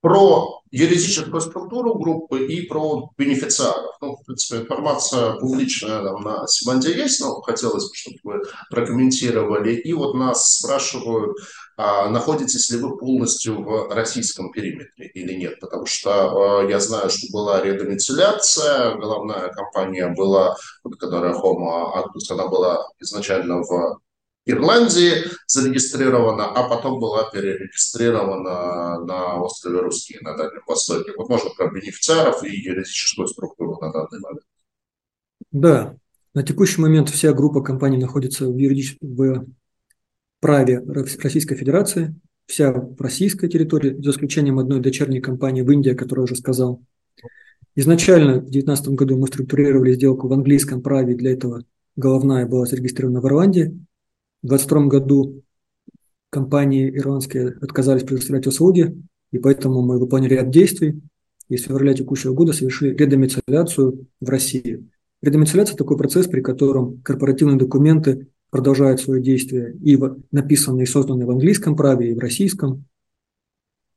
[0.05, 3.97] про юридическую структуру группы и про бенефициаров.
[4.01, 9.73] Ну, в принципе, информация публичная там, на Симанде есть, но хотелось бы, чтобы вы прокомментировали.
[9.73, 11.35] И вот нас спрашивают,
[11.77, 17.09] а находитесь ли вы полностью в российском периметре или нет, потому что э, я знаю,
[17.09, 20.55] что была редомицеляция, головная компания была,
[20.99, 23.99] которая Homo Actus, она была изначально в
[24.45, 31.11] Ирландии зарегистрирована, а потом была перерегистрирована на острове Русские на Дальнем Востоке.
[31.17, 34.45] Вот можно про бенефициаров и юридическую структуру на данный момент.
[35.51, 35.95] Да,
[36.35, 39.45] на текущий момент вся группа компаний находится в, юридическом в
[40.45, 42.13] праве Российской Федерации,
[42.45, 46.83] вся в российской территории, за исключением одной дочерней компании в Индии, которую я уже сказал.
[47.73, 51.63] Изначально в 2019 году мы структурировали сделку в английском праве, для этого
[51.95, 53.75] головная была зарегистрирована в Ирландии,
[54.43, 55.41] в 2022 году
[56.29, 58.95] компании ирландские отказались предоставлять услуги,
[59.31, 61.01] и поэтому мы выполнили ряд действий
[61.49, 64.87] и с февраля текущего года совершили редомицеляцию в России.
[65.23, 69.99] Редомицеляция– такой процесс, при котором корпоративные документы продолжают свои действия и
[70.31, 72.85] написанные и созданные в английском праве, и в российском.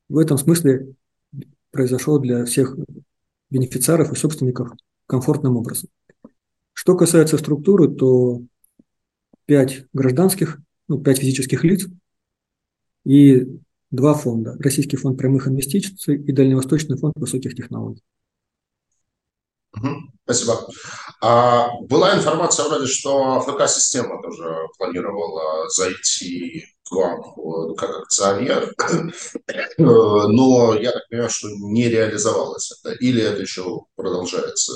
[0.09, 0.95] В этом смысле
[1.71, 2.77] произошло для всех
[3.51, 4.73] бенефициаров и собственников
[5.07, 5.91] комфортным образом.
[6.73, 8.43] Что касается структуры, то
[9.47, 11.87] пять гражданских, ну, пять физических лиц
[13.05, 13.47] и
[13.93, 14.57] два фонда.
[14.59, 18.03] Российский фонд прямых инвестиций и Дальневосточный фонд высоких технологий.
[20.25, 20.67] Спасибо.
[21.21, 28.75] А, была информация вроде, что ФК-система тоже планировала зайти к вам э, как акционер,
[29.79, 34.73] но я так понимаю, что не реализовалось это, или это еще продолжается?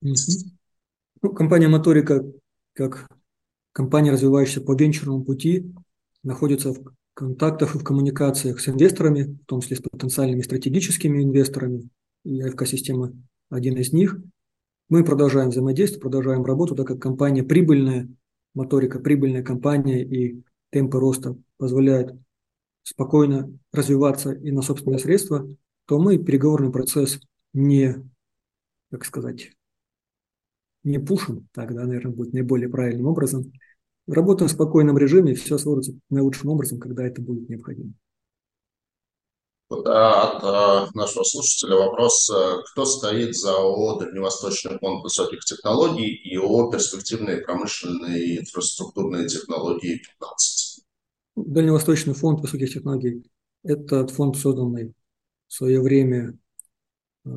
[0.00, 0.14] Ну,
[1.34, 2.24] компания Моторика,
[2.74, 3.08] как
[3.72, 5.74] компания, развивающаяся по венчурному пути,
[6.22, 11.88] находится в контактах и в коммуникациях с инвесторами, в том числе с потенциальными стратегическими инвесторами,
[12.24, 13.12] и АФК-система
[13.50, 14.16] один из них.
[14.88, 18.08] Мы продолжаем взаимодействие, продолжаем работу, так как компания прибыльная,
[18.52, 22.14] моторика прибыльная компания, и темпы роста позволяют
[22.82, 25.48] спокойно развиваться и на собственные средства,
[25.86, 27.18] то мы переговорный процесс
[27.54, 27.94] не,
[28.90, 29.52] как сказать,
[30.82, 33.52] не пушим, тогда, наверное, будет наиболее правильным образом.
[34.06, 37.94] Работаем в спокойном режиме, все сложится наилучшим образом, когда это будет необходимо.
[39.70, 46.36] От э, нашего слушателя вопрос, э, кто стоит за ООО «Дальневосточный фонд высоких технологий» и
[46.36, 50.84] ООО «Перспективные промышленные и инфраструктурные технологии 15»?
[51.36, 53.24] Дальневосточный фонд высоких технологий–
[53.64, 54.92] это фонд, созданный
[55.48, 56.38] в свое время
[57.24, 57.30] э,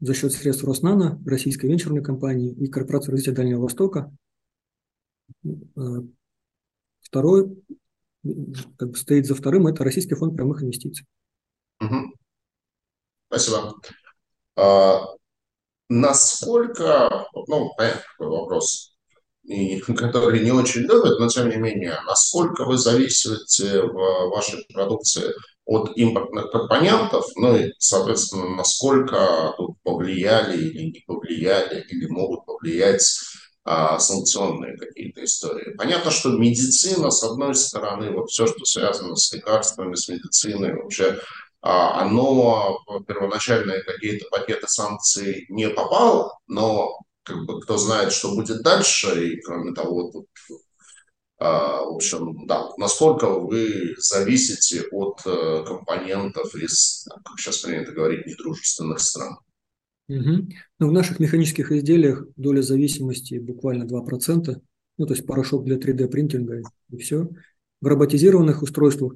[0.00, 4.14] за счет средств Роснана, российской венчурной компании и Корпорации развития Дальнего Востока.
[7.00, 7.56] Второй,
[8.78, 11.06] как бы стоит за вторым, это Российский фонд прямых инвестиций.
[11.80, 12.14] Угу.
[13.28, 13.74] Спасибо.
[14.56, 15.02] А,
[15.88, 18.96] насколько, ну, понятно, такой вопрос,
[19.42, 25.32] и, который не очень любят, но тем не менее, насколько вы зависите в вашей продукции
[25.66, 33.06] от импортных компонентов, ну и, соответственно, насколько тут повлияли или не повлияли, или могут повлиять
[33.64, 35.74] а, санкционные какие-то истории.
[35.76, 41.18] Понятно, что медицина, с одной стороны, вот все, что связано с лекарствами, с медициной, вообще
[41.62, 48.34] а, оно в первоначальные какие-то пакеты санкций не попало, но как бы кто знает, что
[48.34, 50.26] будет дальше, и кроме того, тут
[51.38, 58.26] а, в общем, да, насколько вы зависите от э, компонентов из, как сейчас принято говорить,
[58.26, 59.38] недружественных стран?
[60.08, 60.48] Угу.
[60.80, 64.60] Ну, в наших механических изделиях доля зависимости буквально 2%,
[64.98, 67.28] ну, то есть порошок для 3D-принтинга и все.
[67.80, 69.14] В роботизированных устройствах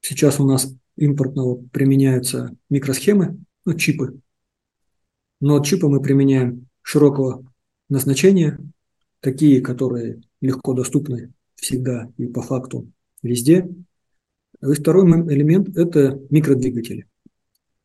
[0.00, 4.20] сейчас у нас импортного применяются микросхемы, ну, чипы.
[5.40, 7.44] Но чипы мы применяем широкого
[7.88, 8.58] назначения,
[9.20, 12.90] такие, которые легко доступны всегда и по факту
[13.22, 13.68] везде.
[14.62, 17.07] И второй элемент– это микродвигатели.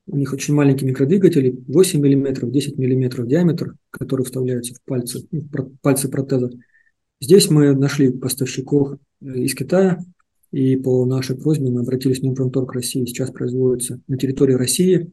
[0.06, 5.42] У них очень маленькие микродвигатели, 8 мм, 10 мм диаметр, которые вставляются в пальцы, ну,
[5.42, 6.52] в пальцы протеза.
[7.22, 10.04] Здесь мы нашли поставщиков э, из Китая,
[10.52, 13.06] и по нашей просьбе мы обратились в Минпромторг России.
[13.06, 15.10] Сейчас производится на территории России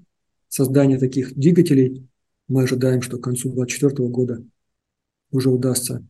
[0.48, 2.08] создание таких двигателей.
[2.48, 4.44] Мы ожидаем, что к концу 2024 года
[5.30, 6.04] уже удастся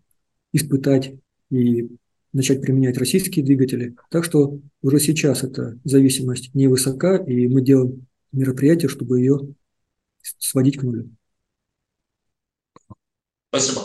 [0.52, 1.14] испытать
[1.50, 1.90] и
[2.32, 3.94] начать применять российские двигатели.
[4.10, 9.54] Так что уже сейчас эта зависимость невысока, и мы делаем мероприятие, чтобы ее
[10.38, 11.10] сводить к нулю.
[13.48, 13.82] Спасибо.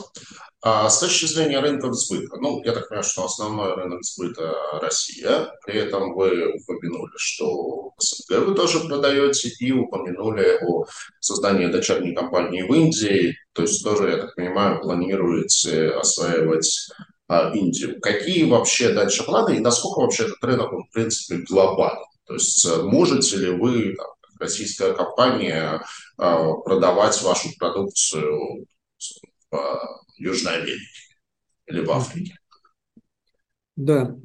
[0.62, 5.51] А с точки зрения рынка сбыта, ну, я так понимаю, что основной рынок сбыта Россия,
[5.63, 10.86] при этом вы упомянули, что СНГ вы тоже продаете, и упомянули о
[11.19, 16.89] создании дочерней компании в Индии, то есть тоже, я так понимаю, планируете осваивать
[17.27, 17.99] а, Индию.
[18.01, 22.05] Какие вообще дальше планы и насколько вообще этот рынок, он, в принципе, глобальный?
[22.25, 24.08] То есть э, можете ли вы, там,
[24.39, 25.84] российская компания,
[26.17, 28.65] а, продавать вашу продукцию
[29.52, 30.86] в Южной Америке
[31.67, 32.36] или в Африке.
[33.76, 34.15] Да,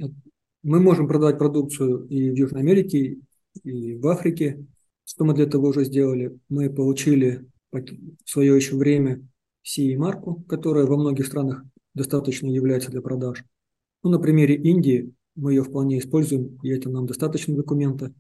[0.63, 3.19] мы можем продавать продукцию и в Южной Америке,
[3.65, 4.65] и в Африке.
[5.05, 6.39] Что мы для этого уже сделали?
[6.49, 9.27] Мы получили в свое еще время
[9.65, 13.45] CE-марку, которая во многих странах достаточно является для продаж.
[14.03, 18.13] Ну, на примере Индии мы ее вполне используем, и это нам достаточно документа.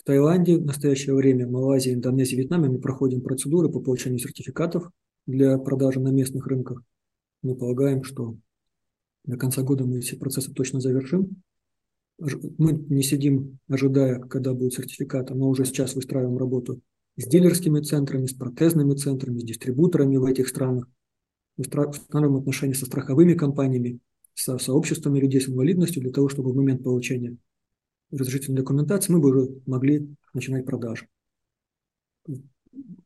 [0.00, 4.90] В Таиланде в настоящее время, Малайзии, Индонезии, Вьетнаме мы проходим процедуры по получению сертификатов
[5.26, 6.82] для продажи на местных рынках.
[7.42, 8.34] Мы полагаем, что
[9.24, 11.42] до конца года мы все процессы точно завершим.
[12.16, 16.80] Мы не сидим, ожидая, когда будет сертификат, но уже сейчас выстраиваем работу
[17.18, 20.88] с дилерскими центрами, с протезными центрами, с дистрибуторами в этих странах,
[21.58, 23.98] устанавливаем отношения со страховыми компаниями,
[24.32, 27.36] со сообществами людей с инвалидностью для того, чтобы в момент получения
[28.10, 31.08] разрешительной документации мы бы уже могли начинать продажи.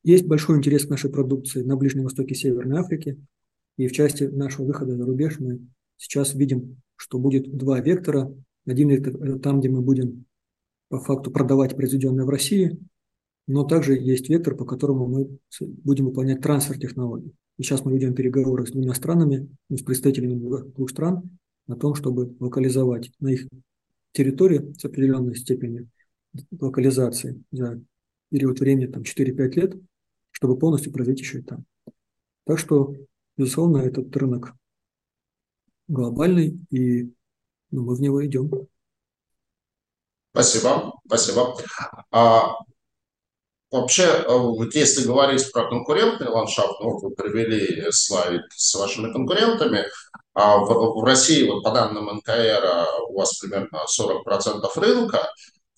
[0.02, 3.18] Есть большой интерес к нашей продукции на Ближнем Востоке и Северной Африке.
[3.76, 5.60] И в части нашего выхода за рубеж мы
[5.96, 8.34] сейчас видим, что будет два вектора.
[8.66, 10.26] Один вектор– это там, где мы будем
[10.88, 12.78] по факту продавать произведенное в России,
[13.46, 15.38] но также есть вектор, по которому мы
[15.82, 17.32] будем выполнять трансфер технологий.
[17.58, 20.34] И сейчас мы ведем переговоры с двумя странами, ну, с представителями
[20.74, 23.48] двух стран, о том, чтобы локализовать на их
[24.14, 25.90] территории с определенной степенью
[26.58, 27.82] локализации за
[28.30, 29.74] период времени там, 4-5 лет,
[30.30, 31.64] чтобы полностью производить еще и там.
[32.46, 32.94] Так что
[33.36, 34.54] Безусловно, этот рынок
[35.88, 37.12] глобальный, и
[37.70, 38.50] ну, мы в него идем.
[40.30, 41.56] Спасибо, спасибо.
[42.12, 42.54] А,
[43.70, 49.84] вообще, вот если говорить про конкурентный ландшафт, ну, вы привели слайд с вашими конкурентами,
[50.34, 55.28] в, в России, вот по данным НКР, у вас примерно 40% рынка,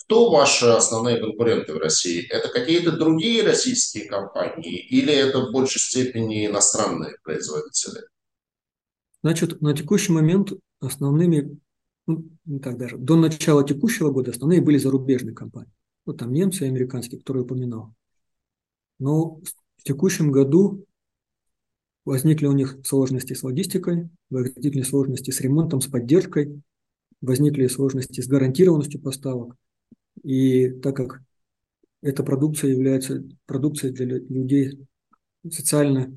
[0.07, 2.27] кто ваши основные конкуренты в России?
[2.31, 8.03] Это какие-то другие российские компании или это в большей степени иностранные производители?
[9.23, 11.59] Значит, на текущий момент основными,
[12.07, 15.73] ну, не так даже, до начала текущего года основные были зарубежные компании.
[16.05, 17.93] Вот там немцы и американские, которые упоминал.
[19.01, 19.41] Но
[19.77, 20.87] в текущем году
[22.07, 26.63] возникли у них сложности с логистикой, возникли сложности с ремонтом, с поддержкой,
[27.21, 29.57] возникли сложности с гарантированностью поставок.
[30.23, 31.21] И так как
[32.03, 34.79] эта продукция является продукцией для людей
[35.51, 36.15] социально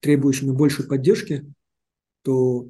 [0.00, 1.44] требующими большей поддержки,
[2.22, 2.68] то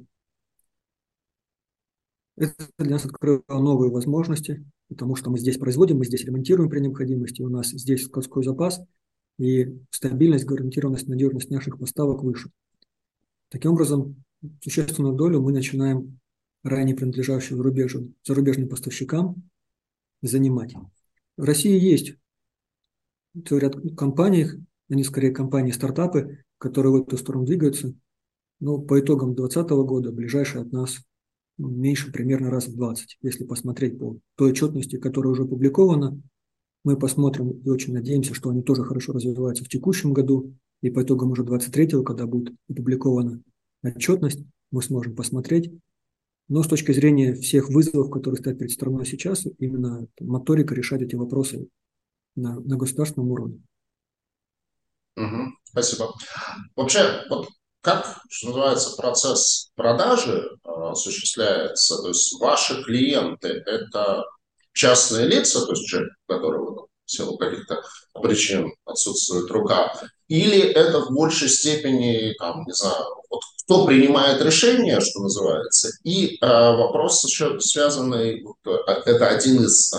[2.37, 6.79] это для нас открыло новые возможности, потому что мы здесь производим, мы здесь ремонтируем при
[6.79, 8.81] необходимости, у нас здесь складской запас,
[9.37, 12.49] и стабильность, гарантированность, надежность наших поставок выше.
[13.49, 14.23] Таким образом,
[14.61, 16.19] существенную долю мы начинаем
[16.63, 19.43] ранее принадлежащую зарубежным, зарубежным поставщикам
[20.21, 20.73] занимать.
[21.37, 22.15] В России есть
[23.49, 24.47] ряд компаний,
[24.89, 27.93] они скорее компании, стартапы, которые в эту сторону двигаются.
[28.59, 31.01] Но по итогам 2020 года ближайшие от нас
[31.57, 33.17] меньше примерно раз в 20.
[33.21, 36.19] Если посмотреть по той отчетности, которая уже опубликована,
[36.85, 40.53] мы посмотрим и очень надеемся, что они тоже хорошо развиваются в текущем году.
[40.81, 43.41] И по итогам уже 23-го, когда будет опубликована
[43.83, 45.73] отчетность, мы сможем посмотреть,
[46.47, 51.15] но с точки зрения всех вызовов, которые стоят перед страной сейчас, именно моторика решать эти
[51.15, 51.67] вопросы
[52.35, 53.61] на, на государственном уровне.
[55.17, 56.13] Угу, спасибо.
[56.75, 57.47] Вообще, вот
[57.81, 61.99] как, что называется, процесс продажи э, осуществляется?
[62.01, 64.23] То есть ваши клиенты– это
[64.75, 67.81] частные лица, то есть человек, у которого в силу каких-то
[68.21, 69.93] причин отсутствует рука,
[70.27, 76.37] или это в большей степени, там, не знаю, вот кто принимает решение, что называется, и
[76.41, 78.45] вопрос еще связанный,
[79.05, 79.91] это один из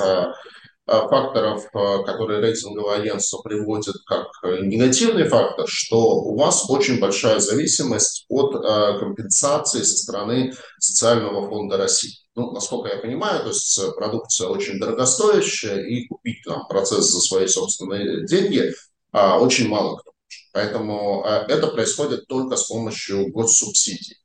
[0.86, 1.64] факторов,
[2.04, 4.28] которые рейтинговое агентство приводит как
[4.62, 8.52] негативный фактор, что у вас очень большая зависимость от
[9.00, 12.12] компенсации со стороны Социального фонда России.
[12.36, 17.46] Ну, насколько я понимаю, то есть продукция очень дорогостоящая, и купить там процесс за свои
[17.46, 18.72] собственные деньги
[19.12, 20.12] а, очень мало кто.
[20.52, 24.16] Поэтому это происходит только с помощью госсубсидий.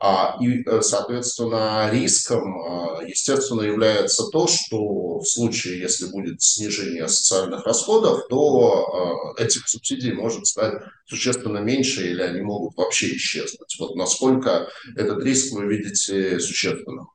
[0.00, 7.08] А, и, э, соответственно, риском, а, естественно, является то, что в случае, если будет снижение
[7.08, 10.74] социальных расходов, то этих субсидий может стать
[11.06, 13.76] существенно меньше или они могут вообще исчезнуть.
[13.78, 17.08] Вот насколько этот риск вы видите существенным?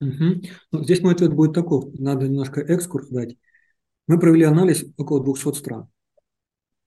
[0.00, 0.42] Угу.
[0.72, 1.90] Ну, здесь мой ответ будет такой.
[1.98, 3.36] Надо немножко экскурс дать.
[4.06, 5.88] Мы провели анализ около 200 стран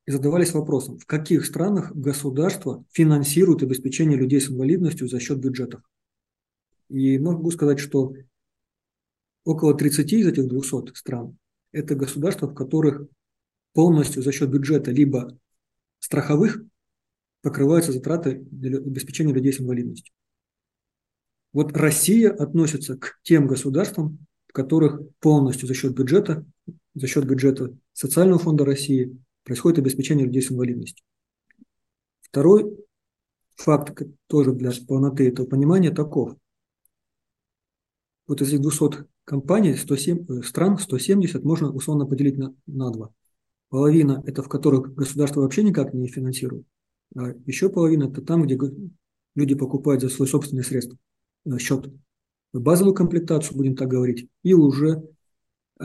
[0.06, 5.82] и задавались вопросом, в каких странах государство финансирует обеспечение людей с инвалидностью за счет бюджетов.
[6.90, 8.14] И могу сказать, что
[9.46, 11.38] около 30 из этих 200 стран–
[11.72, 13.08] это государства, в которых
[13.74, 15.38] полностью за счет бюджета либо
[16.00, 16.62] страховых
[17.42, 20.14] покрываются затраты для обеспечения людей с инвалидностью.
[21.54, 26.46] Вот Россия относится к тем государствам, в которых полностью за счет бюджета,
[26.94, 31.06] за счет бюджета Социального фонда России происходит обеспечение людей с инвалидностью.
[32.22, 32.78] Второй
[33.56, 36.36] факт, тоже для полноты этого понимания, таков.
[38.28, 43.14] Вот из этих 200 компаний, 107, э, стран, 170 можно условно поделить на, на два.
[43.70, 46.66] Половина– это в которых государство вообще никак не финансирует,
[47.16, 48.58] а еще половина– это там, где
[49.36, 50.98] люди покупают за свой собственный средства.
[51.46, 51.92] Э, счет
[52.54, 55.04] базовую комплектацию, будем так говорить, и уже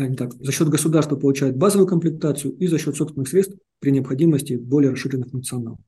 [0.07, 4.55] не так, за счет государства получают базовую комплектацию и за счет собственных средств при необходимости
[4.55, 5.80] более расширенных функционалов.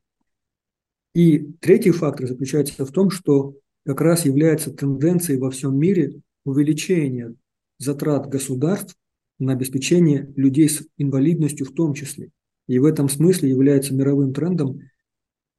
[1.14, 3.54] И третий фактор заключается в том, что
[3.84, 7.34] как раз является тенденцией во всем мире увеличения
[7.78, 8.96] затрат государств
[9.38, 12.30] на обеспечение людей с инвалидностью в том числе.
[12.68, 14.80] И в этом смысле является мировым трендом,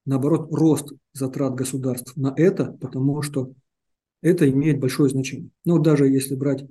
[0.05, 3.53] наоборот, рост затрат государств на это, потому что
[4.21, 5.49] это имеет большое значение.
[5.65, 6.65] Но даже если брать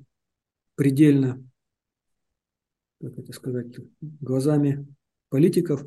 [0.76, 1.44] предельно,
[3.00, 3.66] как это сказать,
[4.00, 4.86] глазами
[5.30, 5.84] политиков,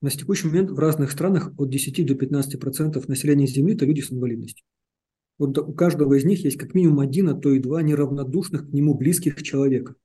[0.00, 4.00] на текущий момент в разных странах от 10 до 15 процентов населения Земли– это люди
[4.00, 4.64] с инвалидностью.
[5.38, 8.72] Вот у каждого из них есть как минимум один, а то и два неравнодушных к
[8.72, 9.96] нему близких человека.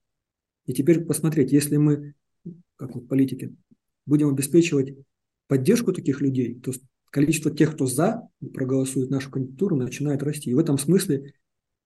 [0.65, 2.15] И теперь посмотреть, если мы,
[2.77, 3.55] как вот политики,
[4.05, 4.95] будем обеспечивать
[5.47, 6.71] поддержку таких людей, то
[7.11, 10.49] количество тех, кто за проголосует нашу кандидатуру, начинает расти.
[10.49, 11.33] И в этом смысле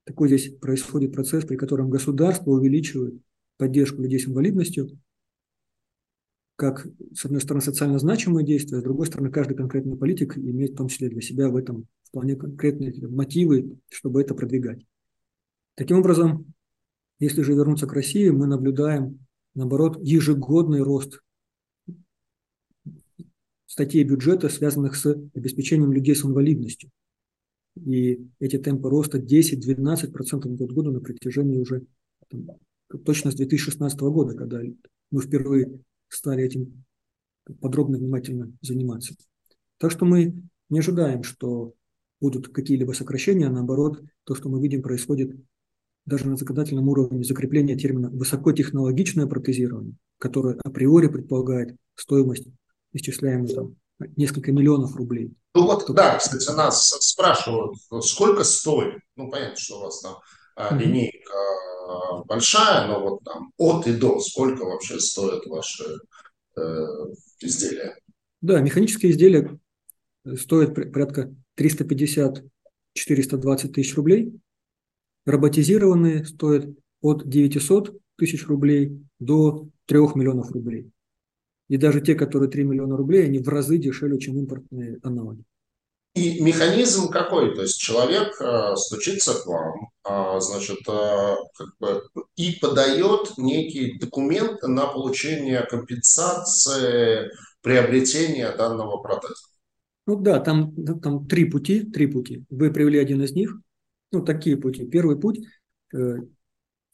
[0.05, 3.15] такой здесь происходит процесс, при котором государство увеличивает
[3.57, 4.89] поддержку людей с инвалидностью,
[6.55, 10.75] как, с одной стороны, социально значимые действия, с другой стороны, каждый конкретный политик имеет в
[10.77, 14.85] том числе для себя в этом вполне конкретные мотивы, чтобы это продвигать.
[15.75, 16.53] Таким образом,
[17.19, 19.25] если же вернуться к России, мы наблюдаем,
[19.55, 21.21] наоборот, ежегодный рост
[23.65, 26.91] статей бюджета, связанных с обеспечением людей с инвалидностью.
[27.75, 31.83] И эти темпы роста 10-12% год года на протяжении уже
[32.97, 34.61] точно с 2016 года, когда
[35.11, 35.79] мы впервые
[36.09, 36.83] стали этим
[37.59, 39.15] подробно, внимательно заниматься.
[39.77, 40.33] Так что мы
[40.69, 41.73] не ожидаем, что
[42.21, 45.35] будут какие-либо сокращения, а наоборот, то, что мы видим, происходит
[46.05, 52.47] даже на законодательном уровне закрепления термина «высокотехнологичное протезирование», которое априори предполагает стоимость
[52.93, 53.75] исчисляемую там
[54.15, 55.33] несколько миллионов рублей.
[55.53, 58.99] Ну вот, да, кстати, нас спрашивают, сколько стоит.
[59.15, 60.15] Ну, понятно, что у вас там.
[60.57, 61.33] Линейка
[61.87, 65.83] а, большая, но вот там от и до, сколько вообще стоят ваши
[66.55, 66.61] э,
[67.39, 67.97] изделия?
[68.41, 69.59] Да, механические изделия
[70.35, 72.43] стоят порядка 350-420
[73.69, 74.33] тысяч рублей.
[75.25, 76.67] Роботизированные стоят
[77.01, 80.89] от 900 тысяч рублей до 3 миллионов рублей.
[81.69, 85.43] И даже те, которые 3 миллиона рублей, они в разы дешевле, чем импортные аналоги.
[86.15, 87.55] И механизм какой?
[87.55, 92.03] То есть человек э, стучится к вам, э, значит, э, как бы,
[92.35, 99.33] и подает некий документ на получение компенсации приобретения данного протеза.
[100.05, 102.45] Ну да, там, там три пути, три пути.
[102.51, 103.55] Вы привели один из них.
[104.11, 104.85] Ну, такие пути.
[104.85, 105.39] Первый путь
[105.95, 106.17] э,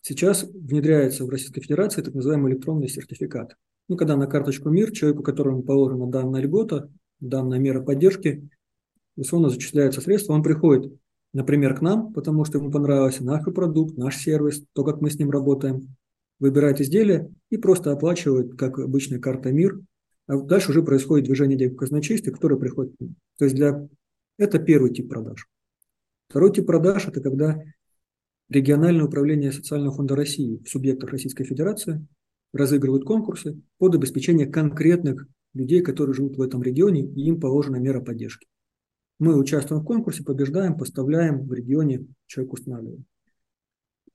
[0.01, 3.55] сейчас внедряется в Российской Федерации так называемый электронный сертификат.
[3.89, 6.89] Ну, когда на карточку МИР человеку, которому положена данная льгота,
[7.19, 8.47] данная мера поддержки,
[9.19, 10.93] условно зачисляются средства, он приходит,
[11.33, 15.19] например, к нам, потому что ему понравился наш продукт, наш сервис, то, как мы с
[15.19, 15.95] ним работаем,
[16.39, 19.81] выбирает изделие и просто оплачивает, как обычная карта МИР,
[20.27, 23.15] а дальше уже происходит движение денег в казначействе, которое приходит к ним.
[23.37, 23.87] То есть для...
[24.37, 25.47] это первый тип продаж.
[26.29, 27.61] Второй тип продаж– это когда
[28.47, 32.05] региональное управление социального фонда России в субъектах Российской Федерации
[32.53, 37.99] разыгрывают конкурсы под обеспечение конкретных людей, которые живут в этом регионе, и им положена мера
[37.99, 38.47] поддержки.
[39.19, 43.05] Мы участвуем в конкурсе, побеждаем, поставляем в регионе, человек устанавливаем.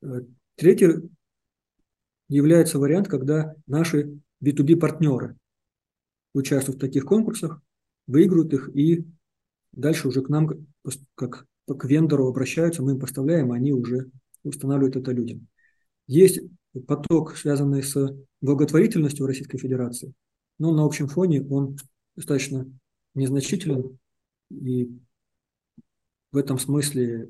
[0.03, 0.23] Э,
[0.57, 1.11] третий
[2.29, 5.37] является вариант, когда наши B2B-партнеры
[6.33, 7.61] участвуют в таких конкурсах,
[8.07, 9.05] выигрывают их и
[9.73, 10.67] дальше уже к нам,
[11.15, 14.11] как к вендору обращаются, мы им поставляем, они уже
[14.43, 15.47] устанавливают это людям.
[16.07, 16.41] Есть
[16.87, 20.13] поток, связанный с благотворительностью в Российской Федерации,
[20.59, 21.77] но на общем фоне он
[22.17, 22.67] достаточно
[23.15, 23.99] незначителен,
[24.51, 24.91] и
[26.33, 27.29] в этом смысле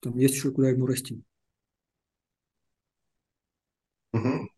[0.00, 1.22] там есть еще куда ему расти.
[4.12, 4.48] Угу.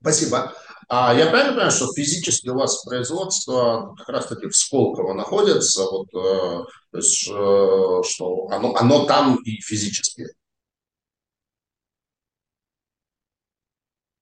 [0.00, 0.54] Спасибо.
[0.88, 6.08] А я правильно понимаю, что физически у вас производство как раз-таки в Сколково находится, вот,
[6.14, 10.26] э, то есть, э, что оно, оно там и физически?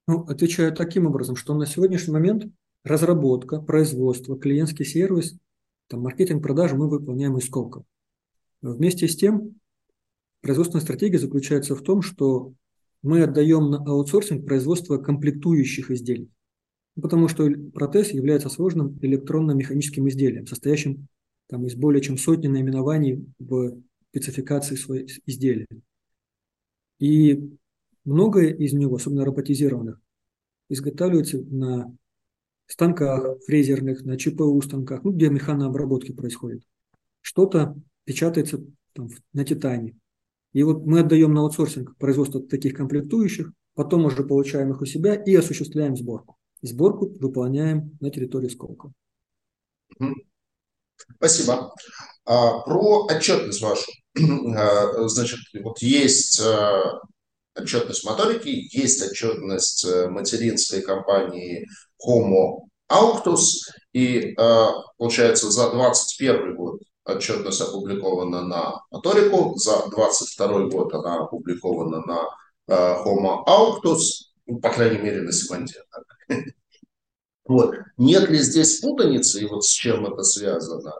[0.06, 2.52] Ну, отвечаю таким образом, что на сегодняшний момент
[2.84, 5.36] разработка, производство, клиентский сервис,
[5.92, 7.84] там, маркетинг, продажи мы выполняем из Сколково.
[8.62, 9.60] Вместе с тем,
[10.40, 12.54] производственная стратегия заключается в том, что
[13.02, 16.30] мы отдаем на аутсорсинг производство комплектующих изделий.
[16.94, 21.08] Потому что протез является сложным электронно-механическим изделием, состоящим
[21.48, 23.78] там, из более чем сотни наименований в
[24.08, 25.66] спецификации своих изделий.
[27.00, 27.50] И
[28.04, 30.00] многое из него, особенно роботизированных,
[30.70, 31.94] изготавливается на
[32.72, 36.62] станках фрезерных, на ЧПУ станках, ну, где механообработки происходит.
[37.20, 39.96] Что-то печатается там, на титане.
[40.52, 45.14] И вот мы отдаем на аутсорсинг производство таких комплектующих, потом уже получаем их у себя
[45.14, 48.92] и осуществляем сборку сборку выполняем на территории Сколково.
[51.16, 51.74] Спасибо.
[52.24, 53.90] А, про отчетность вашу.
[54.54, 57.00] А, значит, вот есть а,
[57.54, 61.68] отчетность моторики, есть отчетность э, материнской компании
[62.06, 64.34] Homo Auctus, и
[64.98, 72.26] получается за 2021 год отчетность опубликована на моторику, за 2022 год она опубликована на
[72.68, 75.82] Homo Auctus, ну, по крайней мере, на сегменте.
[77.44, 77.74] Вот.
[77.96, 80.92] Нет ли здесь путаницы и вот с чем это связано?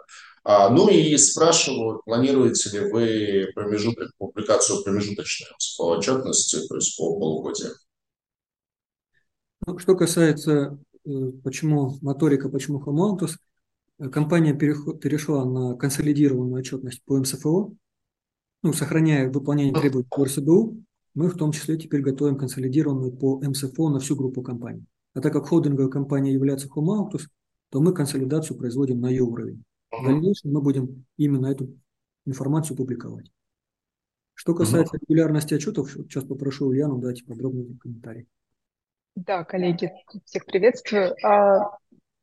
[0.45, 7.17] А, ну и спрашиваю, планируете ли вы промежуток, публикацию промежуточной по отчетности, то есть по
[7.19, 7.71] полугодию?
[9.65, 11.11] Ну, что касается, э,
[11.45, 13.39] почему моторика, почему Хомонтус,
[14.01, 17.73] э, компания перешла на консолидированную отчетность по МСФО,
[18.65, 20.83] ну, сохраняя выполнение требований по РСБУ,
[21.15, 24.85] мы в том числе теперь готовим консолидированную по МСФО на всю группу компаний.
[25.15, 27.29] А так как холдинговая компания является Autos,
[27.71, 29.63] то мы консолидацию производим на ее уровень.
[29.93, 31.69] В дальнейшем мы будем именно эту
[32.25, 33.31] информацию публиковать.
[34.35, 38.27] Что касается регулярности отчетов, сейчас попрошу Ульяну дать подробный комментарий.
[39.15, 39.93] Да, коллеги,
[40.25, 41.15] всех приветствую.
[41.23, 41.77] А,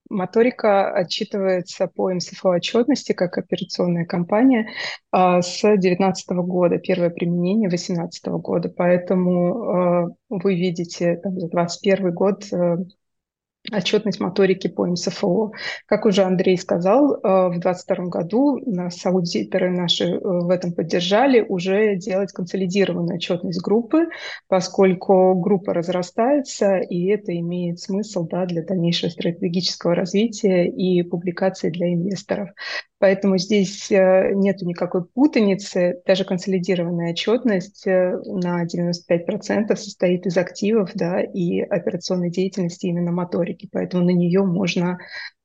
[0.09, 4.71] Моторика отчитывается по МСФО отчетности как операционная компания
[5.11, 12.13] а, с 2019 года, первое применение 2018 года, поэтому а, вы видите там, за 2021
[12.13, 12.77] год э,
[13.71, 15.51] отчетность моторики по МСФО.
[15.85, 17.17] Как уже Андрей сказал, э,
[17.47, 24.07] в 2022 году нас аудиторы наши э, в этом поддержали уже делать консолидированную отчетность группы,
[24.47, 31.93] поскольку группа разрастается, и это имеет смысл да, для дальнейшего стратегического развития и публикации для
[31.93, 32.49] инвесторов.
[32.99, 36.01] Поэтому здесь э, нет никакой путаницы.
[36.05, 43.69] Даже консолидированная отчетность э, на 95% состоит из активов да, и операционной деятельности именно моторики.
[43.71, 44.99] Поэтому на нее можно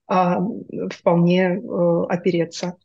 [0.07, 0.41] а,
[0.91, 2.77] вполне а, опереться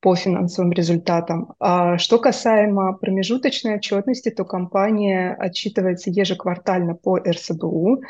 [0.00, 1.54] по финансовым результатам.
[1.60, 8.02] А что касаемо промежуточной отчетности, то компания отчитывается ежеквартально по РСБУ.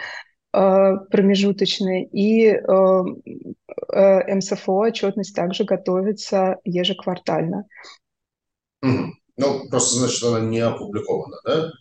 [0.55, 3.03] Э, промежуточной, и э,
[3.93, 7.65] э, МСФО отчетность также готовится ежеквартально.
[8.81, 11.73] Ну, просто значит, она не опубликована, да?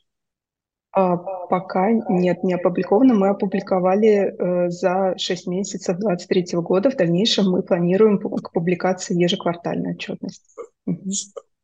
[0.91, 3.13] А, пока нет, не опубликовано.
[3.13, 6.89] Мы опубликовали э, за 6 месяцев 2023 года.
[6.89, 10.49] В дальнейшем мы планируем к публикации ежеквартальной отчетности.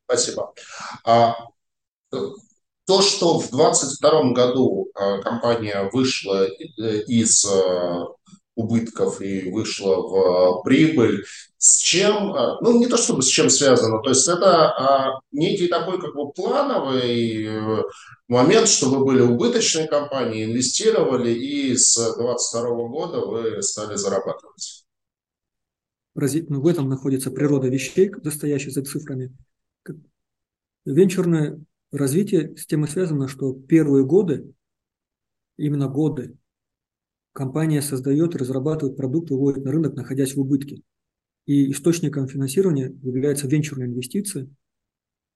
[0.05, 0.53] Спасибо.
[1.03, 1.33] А,
[2.89, 8.05] то, что в 2022 году э, компания вышла э, из э,
[8.55, 11.23] убытков и вышла в прибыль.
[11.59, 16.15] С чем, ну не то чтобы с чем связано, то есть это некий такой как
[16.15, 17.83] бы плановый
[18.27, 24.85] момент, что вы были убыточной компанией, инвестировали и с 2022 года вы стали зарабатывать.
[26.15, 29.35] Ну, в этом находится природа вещей, стоящих за цифрами.
[30.85, 31.59] Венчурное
[31.91, 34.53] развитие с тем и связано, что первые годы,
[35.57, 36.37] именно годы,
[37.33, 40.81] компания создает, разрабатывает продукт, выводит на рынок, находясь в убытке.
[41.45, 44.49] И источником финансирования является венчурная инвестиция.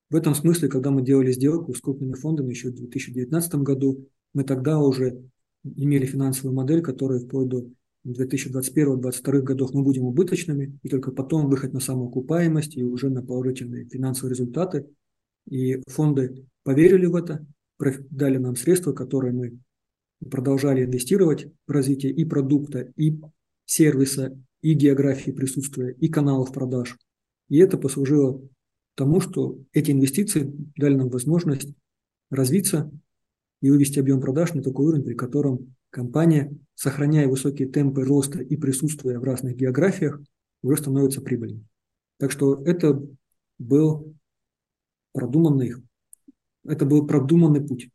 [0.10, 4.44] В этом смысле, когда мы делали сделку с крупными фондами еще в 2019 году, мы
[4.44, 5.24] тогда уже
[5.64, 7.66] имели финансовую модель, которая вплоть до
[8.06, 13.86] 2021-2022 годов мы будем убыточными, и только потом выход на самоокупаемость и уже на положительные
[13.86, 14.88] финансовые результаты.
[15.50, 17.46] И фонды поверили в это,
[18.10, 19.60] дали нам средства, которые мы
[20.30, 23.20] продолжали инвестировать в развитие и продукта, и
[23.66, 26.98] сервиса, и географии присутствия, и каналов продаж.
[27.50, 28.42] И это послужило
[28.96, 31.74] тому, что эти инвестиции дали нам возможность
[32.30, 32.90] развиться
[33.62, 38.56] и вывести объем продаж на такой уровень, при котором компания, сохраняя высокие темпы роста и
[38.56, 40.20] присутствия в разных географиях,
[40.62, 41.66] уже становится прибыльной.
[42.18, 43.02] Так что это
[43.60, 44.16] был
[45.14, 45.76] продуманный,
[46.66, 47.90] это был продуманный путь.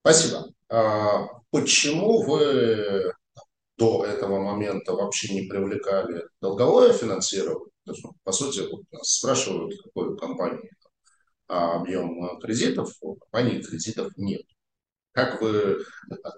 [0.00, 0.52] Спасибо.
[0.70, 3.12] А почему вы
[3.76, 7.70] до этого момента вообще не привлекали долговое финансирование?
[8.24, 8.62] По сути,
[9.02, 10.70] спрашивают, какой у компании
[11.46, 14.42] объем кредитов, у компании кредитов нет.
[15.12, 15.78] Как вы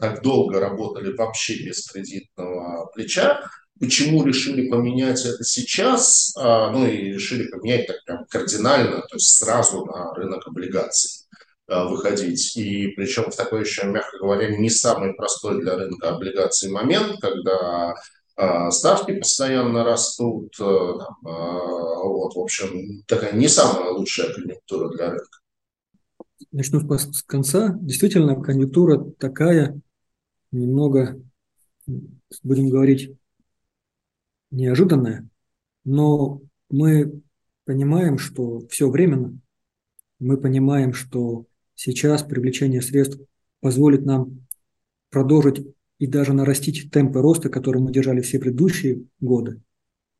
[0.01, 3.43] так долго работали вообще без кредитного плеча?
[3.79, 6.35] Почему решили поменять это сейчас?
[6.37, 11.27] А, ну и решили поменять так прям кардинально, то есть сразу на рынок облигаций
[11.67, 12.57] а, выходить.
[12.59, 17.95] И причем в такой еще, мягко говоря, не самый простой для рынка облигаций момент, когда
[18.37, 20.59] а, ставки постоянно растут.
[20.59, 25.39] Вот, в общем, такая не самая лучшая конъюнктура для рынка.
[26.53, 27.77] Начну с конца.
[27.81, 29.81] Действительно, конъюнктура такая,
[30.51, 31.21] немного,
[32.43, 33.13] будем говорить,
[34.51, 35.29] неожиданная,
[35.85, 37.21] но мы
[37.65, 39.39] понимаем, что все временно.
[40.19, 43.19] Мы понимаем, что сейчас привлечение средств
[43.61, 44.47] позволит нам
[45.11, 45.67] продолжить
[45.99, 49.61] и даже нарастить темпы роста, которые мы держали все предыдущие годы.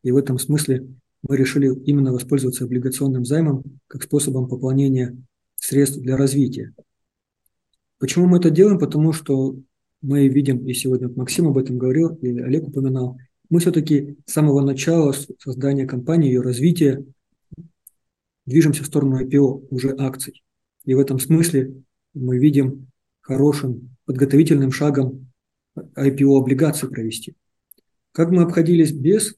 [0.03, 0.87] И в этом смысле
[1.23, 5.17] мы решили именно воспользоваться облигационным займом как способом пополнения
[5.57, 6.75] средств для развития.
[7.99, 8.79] Почему мы это делаем?
[8.79, 9.57] Потому что
[10.01, 13.19] мы видим, и сегодня Максим об этом говорил, и Олег упоминал,
[13.51, 17.05] мы все-таки с самого начала создания компании, ее развития,
[18.47, 20.43] движемся в сторону IPO уже акций.
[20.85, 21.83] И в этом смысле
[22.15, 22.89] мы видим
[23.21, 25.31] хорошим подготовительным шагом
[25.77, 27.35] IPO-облигации провести.
[28.13, 29.35] Как мы обходились без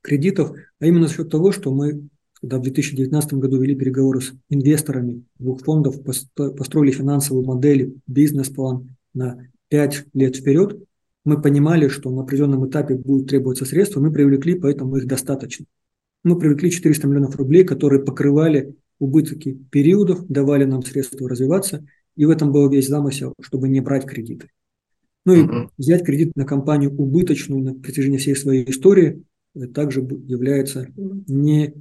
[0.00, 2.08] кредитов, а именно за счет того, что мы,
[2.40, 6.02] когда в 2019 году вели переговоры с инвесторами двух фондов,
[6.34, 10.82] построили финансовую модель, бизнес-план на 5 лет вперед,
[11.24, 15.66] мы понимали, что на определенном этапе будут требоваться средства, мы привлекли, поэтому их достаточно.
[16.22, 22.30] Мы привлекли 400 миллионов рублей, которые покрывали убытки периодов, давали нам средства развиваться, и в
[22.30, 24.50] этом был весь замысел, чтобы не брать кредиты.
[25.24, 29.22] Ну и взять кредит на компанию убыточную на протяжении всей своей истории
[29.72, 31.74] также является не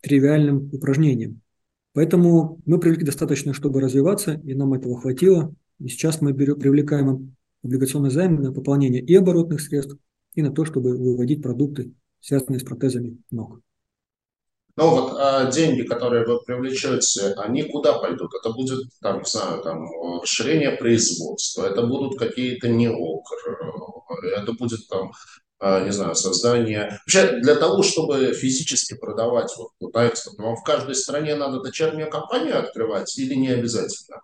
[0.00, 1.40] тривиальным упражнением.
[1.92, 5.54] Поэтому мы привлекли достаточно, чтобы развиваться, и нам этого хватило.
[5.78, 7.34] И сейчас мы берем, привлекаем
[7.66, 9.96] облигационный займ на пополнение и оборотных средств,
[10.34, 13.60] и на то, чтобы выводить продукты, связанные с протезами ног.
[14.76, 18.30] Ну вот а деньги, которые вы привлечете, они куда пойдут?
[18.34, 19.86] Это будет, там, не знаю, там,
[20.20, 23.36] расширение производства, это будут какие-то неокр,
[24.36, 25.12] это будет там,
[25.58, 27.00] а, не знаю, создание...
[27.06, 31.60] Вообще, для того, чтобы физически продавать вот, вот на экспорт, вам в каждой стране надо
[31.60, 34.20] дочернюю компанию открывать или не обязательно?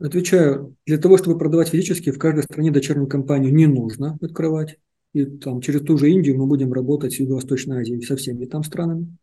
[0.00, 4.78] Отвечаю, для того, чтобы продавать физически, в каждой стране дочернюю компанию не нужно открывать.
[5.12, 8.64] И там через ту же Индию мы будем работать с Юго-Восточной Азией со всеми там
[8.64, 9.14] странами.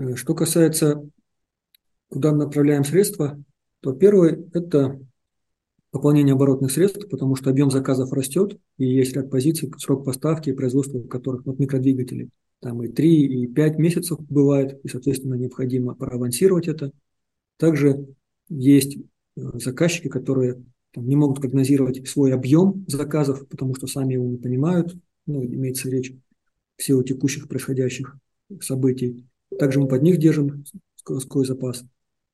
[0.00, 1.08] Э, что касается,
[2.08, 3.40] куда мы направляем средства,
[3.80, 4.98] то первое– это
[5.92, 10.52] пополнение оборотных средств, потому что объем заказов растет, и есть ряд позиций, срок поставки и
[10.52, 12.30] производства которых вот микродвигатели.
[12.60, 16.90] Там и 3, и 5 месяцев бывает, и, соответственно, необходимо проавансировать это.
[17.56, 18.06] Также
[18.48, 18.98] есть
[19.54, 20.62] заказчики, которые
[20.92, 25.90] там, не могут прогнозировать свой объем заказов, потому что сами его не понимают, ну, имеется
[25.90, 26.12] речь
[26.76, 28.16] в силу текущих происходящих
[28.60, 29.26] событий.
[29.58, 30.64] Также мы под них держим
[30.96, 31.84] скоростной запас.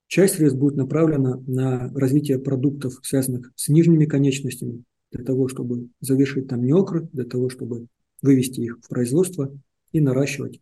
[0.07, 6.49] Часть средств будет направлена на развитие продуктов, связанных с нижними конечностями, для того, чтобы завершить
[6.49, 7.87] там неокры, для того, чтобы
[8.21, 9.53] вывести их в производство
[9.93, 10.61] и наращивать.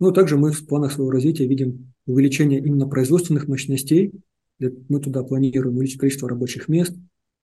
[0.00, 4.12] Ну, а также мы в планах своего развития видим увеличение именно производственных мощностей.
[4.58, 6.94] Мы туда планируем увеличить количество рабочих мест,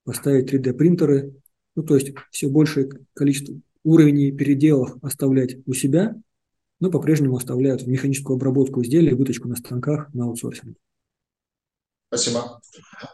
[0.03, 1.35] поставить 3D-принтеры,
[1.75, 6.15] ну, то есть все большее количество уровней переделов оставлять у себя,
[6.79, 10.77] но по-прежнему оставляют механическую обработку изделий, выточку на станках на аутсорсинг.
[12.07, 12.61] Спасибо.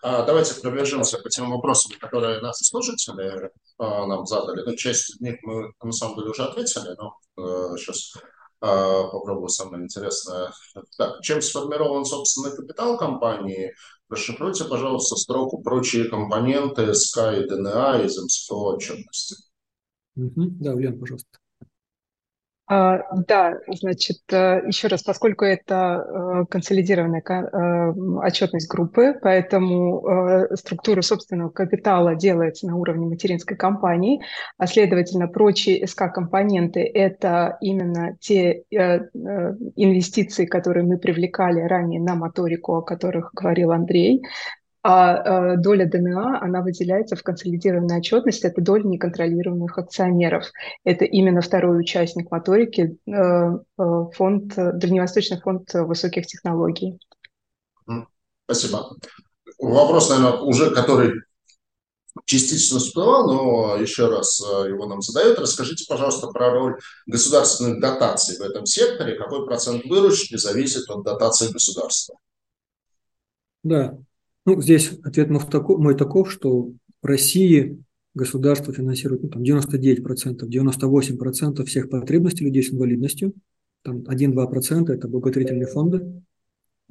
[0.02, 4.64] А, давайте пробежимся по тем вопросам, которые наши слушатели а, нам задали.
[4.66, 7.18] Ну, часть из них мы на самом деле уже ответили, но
[7.78, 8.20] сейчас а,
[8.62, 10.52] попробую самое интересное.
[10.98, 13.74] Так, чем сформирован собственный капитал компании?
[14.10, 19.36] Расшифруйте, пожалуйста, строку «Прочие компоненты СК и ДНА из МСФО отчетности».
[20.16, 21.41] Да, Лен, пожалуйста.
[22.74, 27.92] А, да, значит, э, еще раз, поскольку это э, консолидированная э,
[28.26, 30.02] отчетность группы, поэтому
[30.54, 34.22] структура собственного капитала делается на уровне материнской компании,
[34.58, 42.82] а следовательно, прочие СК-компоненты– это именно те инвестиции, которые мы привлекали ранее на моторику, о
[42.82, 44.24] которых говорил Андрей,
[44.84, 50.46] а э, доля ДНА, она выделяется в консолидированной отчетности, это доля неконтролируемых акционеров.
[50.84, 56.98] Это именно второй участник моторики, э, э, фонд, Дальневосточный фонд высоких технологий.
[58.46, 58.96] Спасибо.
[59.60, 61.14] Вопрос, наверное, уже который
[62.26, 65.40] частично всплывал, но еще раз его нам задают.
[65.40, 69.16] Расскажите, пожалуйста, про роль государственных дотаций в этом секторе.
[69.16, 72.16] Какой процент выручки зависит от дотации государства?
[73.64, 73.96] Да,
[74.46, 76.72] ну, здесь ответ мой таков, что
[77.02, 77.84] в России
[78.14, 83.34] государство финансирует ну, там 99%, 98% всех потребностей людей с инвалидностью.
[83.84, 86.24] Там 1-2% это благотворительные фонды.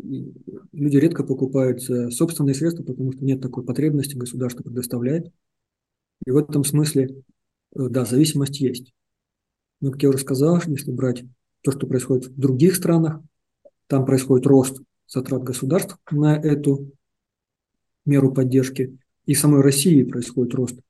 [0.02, 0.32] И
[0.72, 5.30] люди редко покупают собственные средства, потому что нет такой потребности, государство предоставляет.
[6.26, 7.22] И в этом смысле,
[7.74, 8.92] э, да, зависимость есть.
[9.80, 11.24] Но, как я уже сказал, если брать
[11.62, 13.20] то, что происходит в других странах,
[13.86, 16.92] там происходит рост затрат государств на эту
[18.04, 18.98] меру поддержки.
[19.26, 20.80] И самой России происходит рост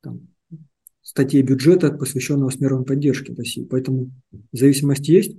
[0.00, 0.28] там,
[1.02, 3.64] статей бюджета, посвященного смерам поддержки России.
[3.64, 4.10] Поэтому
[4.52, 5.36] зависимость есть,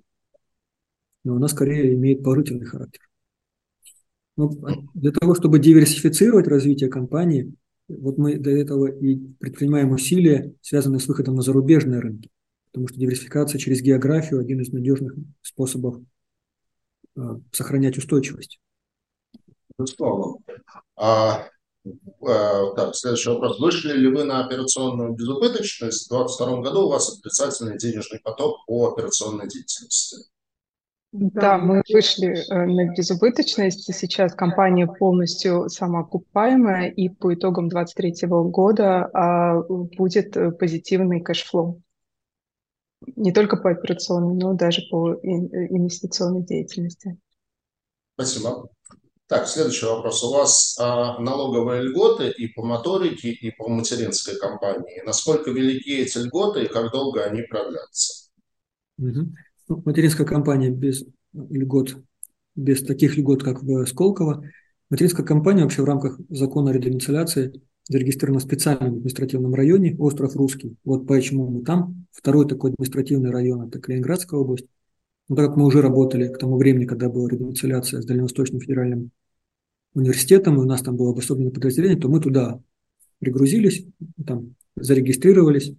[1.23, 3.01] но она скорее имеет положительный характер.
[4.35, 4.49] Но
[4.93, 7.53] для того, чтобы диверсифицировать развитие компании,
[7.87, 12.29] вот мы для этого и предпринимаем усилия, связанные с выходом на зарубежные рынки.
[12.71, 16.01] Потому что диверсификация через географию– один из надежных способов
[17.15, 18.59] э, сохранять устойчивость.
[19.77, 20.37] Безусловно.
[20.95, 21.47] А,
[22.21, 23.59] а, так, следующий вопрос.
[23.59, 26.07] Вышли ли вы на операционную безубыточность?
[26.07, 30.29] В 2022 году у вас отрицательный денежный поток по операционной деятельности.
[31.11, 33.93] Да, мы вышли э, на безубыточность.
[33.93, 41.83] Сейчас компания полностью самоокупаемая, и по итогам 2023 года а, будет позитивный кэшфлоу.
[43.15, 47.19] Не только по операционной, но даже по инвестиционной деятельности.
[48.15, 48.69] Спасибо.
[49.33, 50.23] Так, следующий вопрос.
[50.23, 55.01] У вас а, налоговые льготы и по моторике, и по материнской компании.
[55.07, 58.29] Насколько велики эти льготы и как долго они продлятся?
[58.99, 59.81] Угу.
[59.85, 61.03] материнская компания без
[61.33, 61.97] льгот,
[62.55, 64.47] без таких льгот, как в Сколково.
[64.91, 67.59] Материнская компания вообще в рамках закона о редомицеляции
[67.89, 70.77] зарегистрирована в специальном административном районе, остров Русский.
[70.85, 72.05] Вот почему мы там.
[72.11, 74.67] Второй такой административный район– это Калининградская область.
[75.27, 79.09] Но так как мы уже работали к тому времени, когда была редомицеляция с Дальневосточным федеральным
[79.93, 82.59] университетом, и у нас там было обособленное подразделение, то мы туда
[83.19, 83.85] пригрузились,
[84.25, 85.73] там зарегистрировались.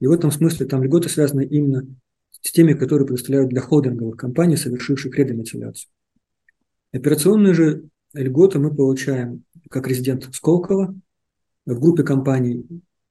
[0.00, 1.86] И в этом смысле там льготы связаны именно
[2.30, 5.90] с теми, которые предоставляют для холдинговых компаний, совершивших редомицеляцию.
[6.92, 10.94] Операционные же льготы мы получаем как резидент Сколково.
[11.64, 12.66] В группе компаний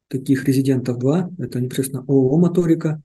[0.09, 1.31] таких резидентов два.
[1.37, 3.01] Это непосредственно ООО «Моторика»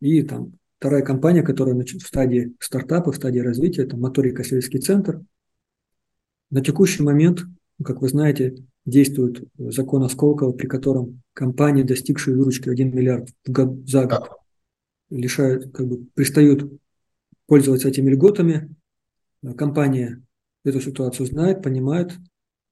[0.00, 5.22] и там вторая компания, которая в стадии стартапа, в стадии развития, это «Моторика Сельский центр»,
[6.50, 7.44] на текущий момент,
[7.82, 13.88] как вы знаете, действует закон Осколкова, при котором компании, достигшие выручки 1 миллиард в год,
[13.88, 14.30] за год,
[15.10, 16.70] лишают, как бы, пристают
[17.46, 18.74] пользоваться этими льготами.
[19.56, 20.22] Компания
[20.64, 22.12] эту ситуацию знает, понимает.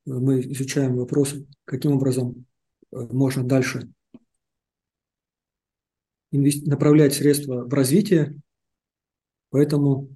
[0.04, 2.46] Мы изучаем вопросы, каким образом
[2.92, 3.90] э, можно дальше
[6.30, 8.36] направлять средства в развитие.
[9.50, 10.08] Поэтому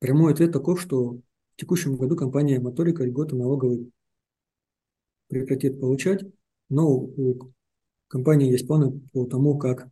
[0.00, 1.20] прямой ответ таков, что
[1.60, 3.92] в текущем году компания Моторика льготы налоговой
[5.28, 6.24] прекратит получать,
[6.70, 7.52] но у
[8.08, 9.86] компании есть планы по тому, как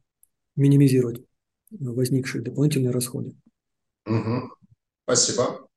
[0.56, 1.22] минимизировать
[1.70, 3.36] возникшие дополнительные расходы.
[4.06, 4.50] Угу.
[5.04, 5.68] Спасибо.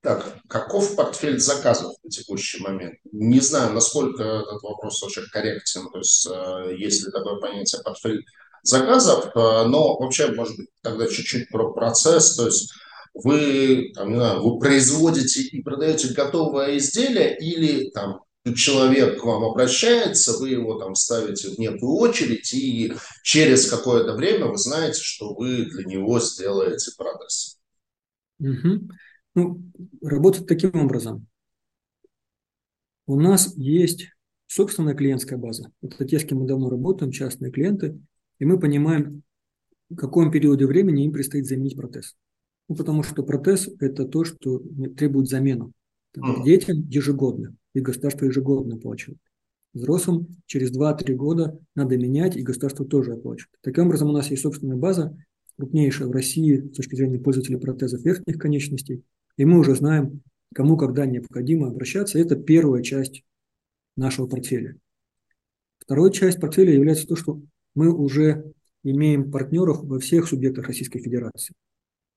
[0.00, 2.96] Так, каков портфель заказов на текущий момент?
[3.12, 8.24] Не знаю, насколько этот вопрос вообще корректен, то есть э, есть ли такое понятие портфель
[8.64, 9.28] заказов, э,
[9.68, 12.72] но вообще, может быть, тогда чуть-чуть про процесс, то есть
[13.14, 18.20] вы, там, не знаю, вы производите и продаете готовое изделие или там
[18.56, 22.92] человек к вам обращается, вы его там ставите в некую очередь, и
[23.22, 27.56] через какое-то время вы знаете, что вы для него сделаете продаж.
[28.40, 28.88] Угу.
[29.34, 29.62] Ну,
[30.02, 31.26] работает таким образом.
[33.06, 34.08] У нас есть
[34.46, 35.70] собственная клиентская база.
[35.80, 37.98] Это те, с кем мы давно работаем, частные клиенты,
[38.38, 39.22] и мы понимаем,
[39.88, 42.16] в каком периоде времени им предстоит заменить протез.
[42.72, 44.62] Ну, потому что протез– это то, что
[44.96, 45.72] требует замену.
[46.42, 49.18] Детям ежегодно, и государство ежегодно оплачивает.
[49.74, 53.54] Взрослым через 2-3 года надо менять, и государство тоже оплачивает.
[53.60, 55.14] Таким образом, у нас есть собственная база,
[55.58, 59.02] крупнейшая в России с точки зрения пользователей протезов верхних конечностей,
[59.36, 60.22] и мы уже знаем,
[60.54, 62.18] кому когда необходимо обращаться.
[62.18, 63.22] Это первая часть
[63.98, 64.78] нашего портфеля.
[65.78, 67.38] Вторая часть портфеля является то, что
[67.74, 68.50] мы уже
[68.82, 71.54] имеем партнеров во всех субъектах Российской Федерации.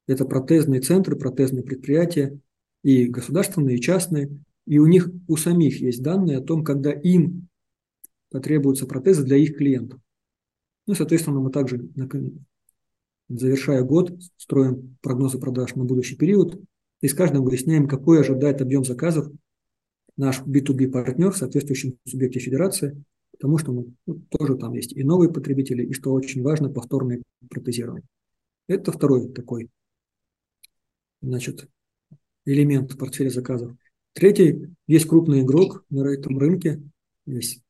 [0.08, 2.40] Это протезные центры, протезные предприятия,
[2.86, 4.30] и государственные, и частные.
[4.68, 7.48] И у них у самих есть данные о том, когда им
[8.30, 10.00] потребуются протезы для их клиентов.
[10.86, 11.90] Ну, соответственно, мы также,
[13.28, 16.62] завершая год, строим прогнозы продаж на будущий период
[17.02, 19.32] и с каждым выясняем, какой ожидает объем заказов
[20.16, 25.04] наш B2B партнер в соответствующем субъекте федерации, потому что мы, ну, тоже там есть и
[25.04, 28.04] новые потребители, и, что очень важно, повторное протезирование.
[28.68, 29.70] Это второй такой
[31.28, 31.68] значит,
[32.46, 33.76] элемент портфеля заказов.
[34.14, 36.82] Третий, есть крупный игрок на этом рынке,
[37.26, 37.62] есть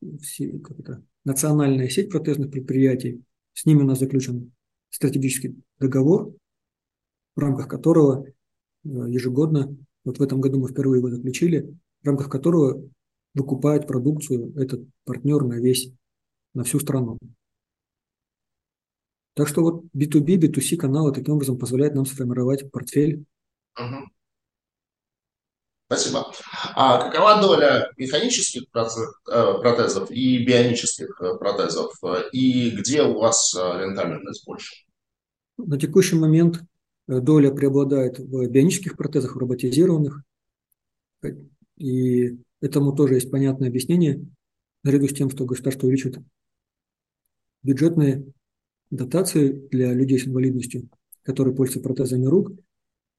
[0.63, 4.51] как это, национальная сеть протезных предприятий, с ними у нас заключен
[4.89, 6.35] стратегический договор,
[7.35, 8.27] в рамках которого
[8.85, 12.83] Э, ежегодно, вот в этом году мы впервые его заключили, в рамках которого
[13.33, 15.91] выкупает продукцию этот партнер на весь,
[16.53, 17.17] на всю страну.
[19.33, 23.25] Так что вот B2B, B2C каналы таким образом позволяют нам сформировать портфель.
[23.77, 24.09] Угу.
[25.87, 26.31] Спасибо.
[26.75, 31.93] А какова доля механических э, протезов и бионических э, протезов?
[32.31, 34.85] И где у вас рентабельность больше?
[35.57, 36.63] На текущий момент
[37.07, 40.21] Э, доля преобладает в бионических протезах, в роботизированных.
[41.77, 44.25] И этому тоже есть понятное объяснение,
[44.83, 46.19] наряду с тем, что государство увеличивает
[47.63, 48.25] бюджетные
[48.91, 50.89] дотации для людей с инвалидностью,
[51.23, 52.51] которые пользуются протезами рук,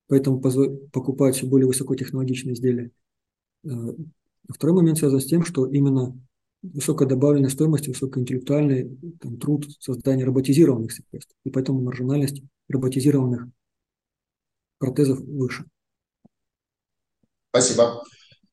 [0.09, 2.91] поэтому покупают все более высокотехнологичные изделия.
[3.65, 3.71] Э,
[4.49, 6.19] второй момент связан с тем, что именно
[6.63, 13.49] высокая добавленная стоимость, высокоинтеллектуальный там, труд создания роботизированных средств, и поэтому маржинальность роботизированных
[14.79, 15.65] протезов выше.
[17.51, 18.03] Спасибо.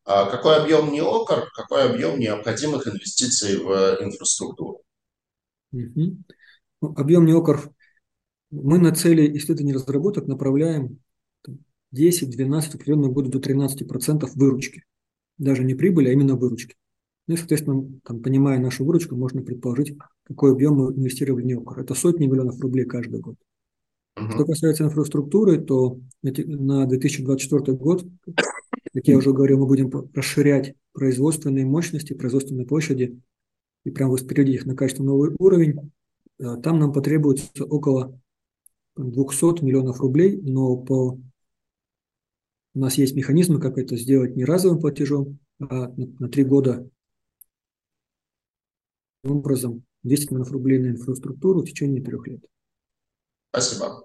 [0.05, 4.81] А какой объем НИОКР, какой объем необходимых инвестиций в инфраструктуру?
[5.71, 6.17] Угу.
[6.81, 7.71] Ну, объем НИОКР
[8.51, 10.99] мы на цели исследований разработок направляем
[11.93, 14.83] 10-12, определенные годы до 13% выручки.
[15.37, 16.75] Даже не прибыли, а именно выручки.
[17.27, 21.79] Ну и, соответственно, там, понимая нашу выручку, можно предположить, какой объем мы инвестировали в НИОКР.
[21.79, 23.35] Это сотни миллионов рублей каждый год.
[24.17, 24.29] Uh-huh.
[24.31, 28.05] Что касается инфраструктуры, то на 2024 год,
[28.93, 33.19] как я уже говорил, мы будем расширять производственные мощности, производственные площади
[33.85, 35.91] и прям воспроизводить их на качественный новый уровень.
[36.39, 38.19] Э, там нам потребуется около
[38.97, 41.17] 200 миллионов рублей, но по...
[42.75, 46.89] у нас есть механизмы, как это сделать не разовым платежом, а на три года
[49.23, 52.41] образом 200 миллионов рублей на инфраструктуру в течение трех лет.
[53.49, 54.03] Спасибо.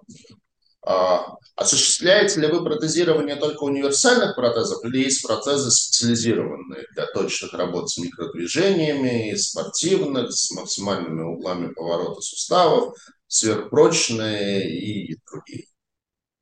[0.81, 7.89] А, осуществляете ли вы протезирование только универсальных протезов или есть протезы специализированные для точных работ
[7.89, 12.95] с микродвижениями, спортивных, с максимальными углами поворота суставов,
[13.27, 15.65] сверхпрочные и другие?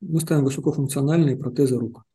[0.02, 2.07] Мы ставим высокофункциональные протезы рук.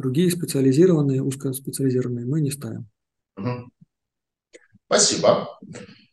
[0.00, 2.88] Другие специализированные, узкоспециализированные мы не ставим.
[4.86, 5.58] Спасибо.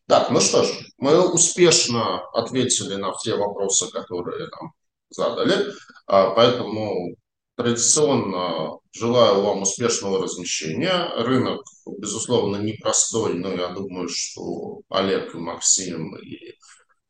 [0.07, 0.67] Так, ну что ж,
[0.97, 4.73] мы успешно ответили на все вопросы, которые нам
[5.09, 5.71] задали,
[6.05, 7.15] а, поэтому
[7.55, 11.09] традиционно желаю вам успешного размещения.
[11.23, 11.61] Рынок,
[11.97, 16.55] безусловно, непростой, но я думаю, что Олег и Максим и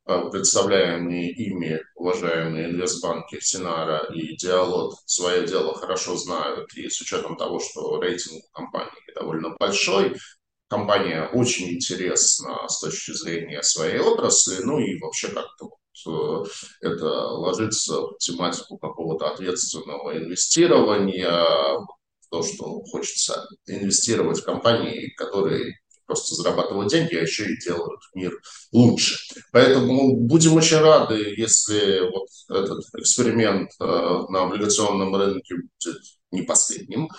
[0.07, 7.59] представляемые ими уважаемые инвестбанки Синара и Диалог свое дело хорошо знают, и с учетом того,
[7.59, 10.15] что рейтинг компании довольно большой,
[10.69, 15.69] компания очень интересна с точки зрения своей отрасли, ну и вообще как-то
[16.07, 16.43] э,
[16.81, 21.31] это ложится в тематику какого-то ответственного инвестирования,
[22.29, 28.31] то, что хочется инвестировать в компании, которые просто зарабатывают деньги, а еще и делают мир
[28.71, 29.17] лучше.
[29.51, 36.01] Поэтому будем очень рады, если вот этот эксперимент э, на облигационном рынке будет
[36.31, 37.09] не последним.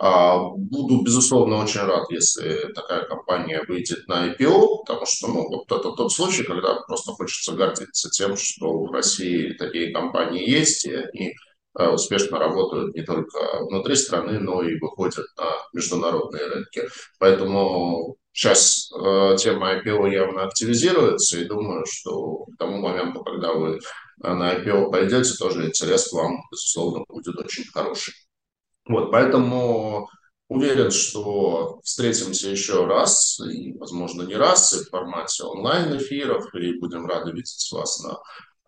[0.00, 5.72] А, буду, безусловно, очень рад, если такая компания выйдет на IPO, потому что ну, вот
[5.72, 10.94] это тот случай, когда просто хочется гордиться тем, что в России такие компании есть, и
[10.94, 11.34] они
[11.76, 16.82] э, успешно работают не только внутри страны, но и выходят на международные рынки.
[17.18, 23.80] Поэтому сейчас э, тема IPO явно активизируется, и думаю, что к тому моменту, когда вы
[24.18, 28.14] на IPO пойдете, тоже интерес вам, безусловно, будет очень хороший.
[28.86, 30.08] Вот, поэтому
[30.46, 37.06] уверен, что встретимся еще раз, и, возможно, не раз, и в формате онлайн-эфиров, и будем
[37.06, 38.18] рады видеть вас на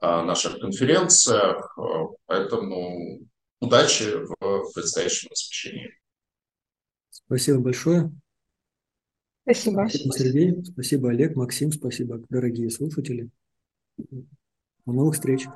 [0.00, 1.78] а, наших конференциях.
[2.26, 3.20] Поэтому
[3.60, 5.94] удачи в предстоящем освещении.
[7.10, 8.10] Спасибо большое.
[9.42, 9.86] Спасибо.
[9.88, 10.64] Спасибо, Сергей.
[10.64, 11.72] Спасибо, Олег, Максим.
[11.72, 13.30] Спасибо, дорогие слушатели.
[13.96, 15.46] До новых встреч.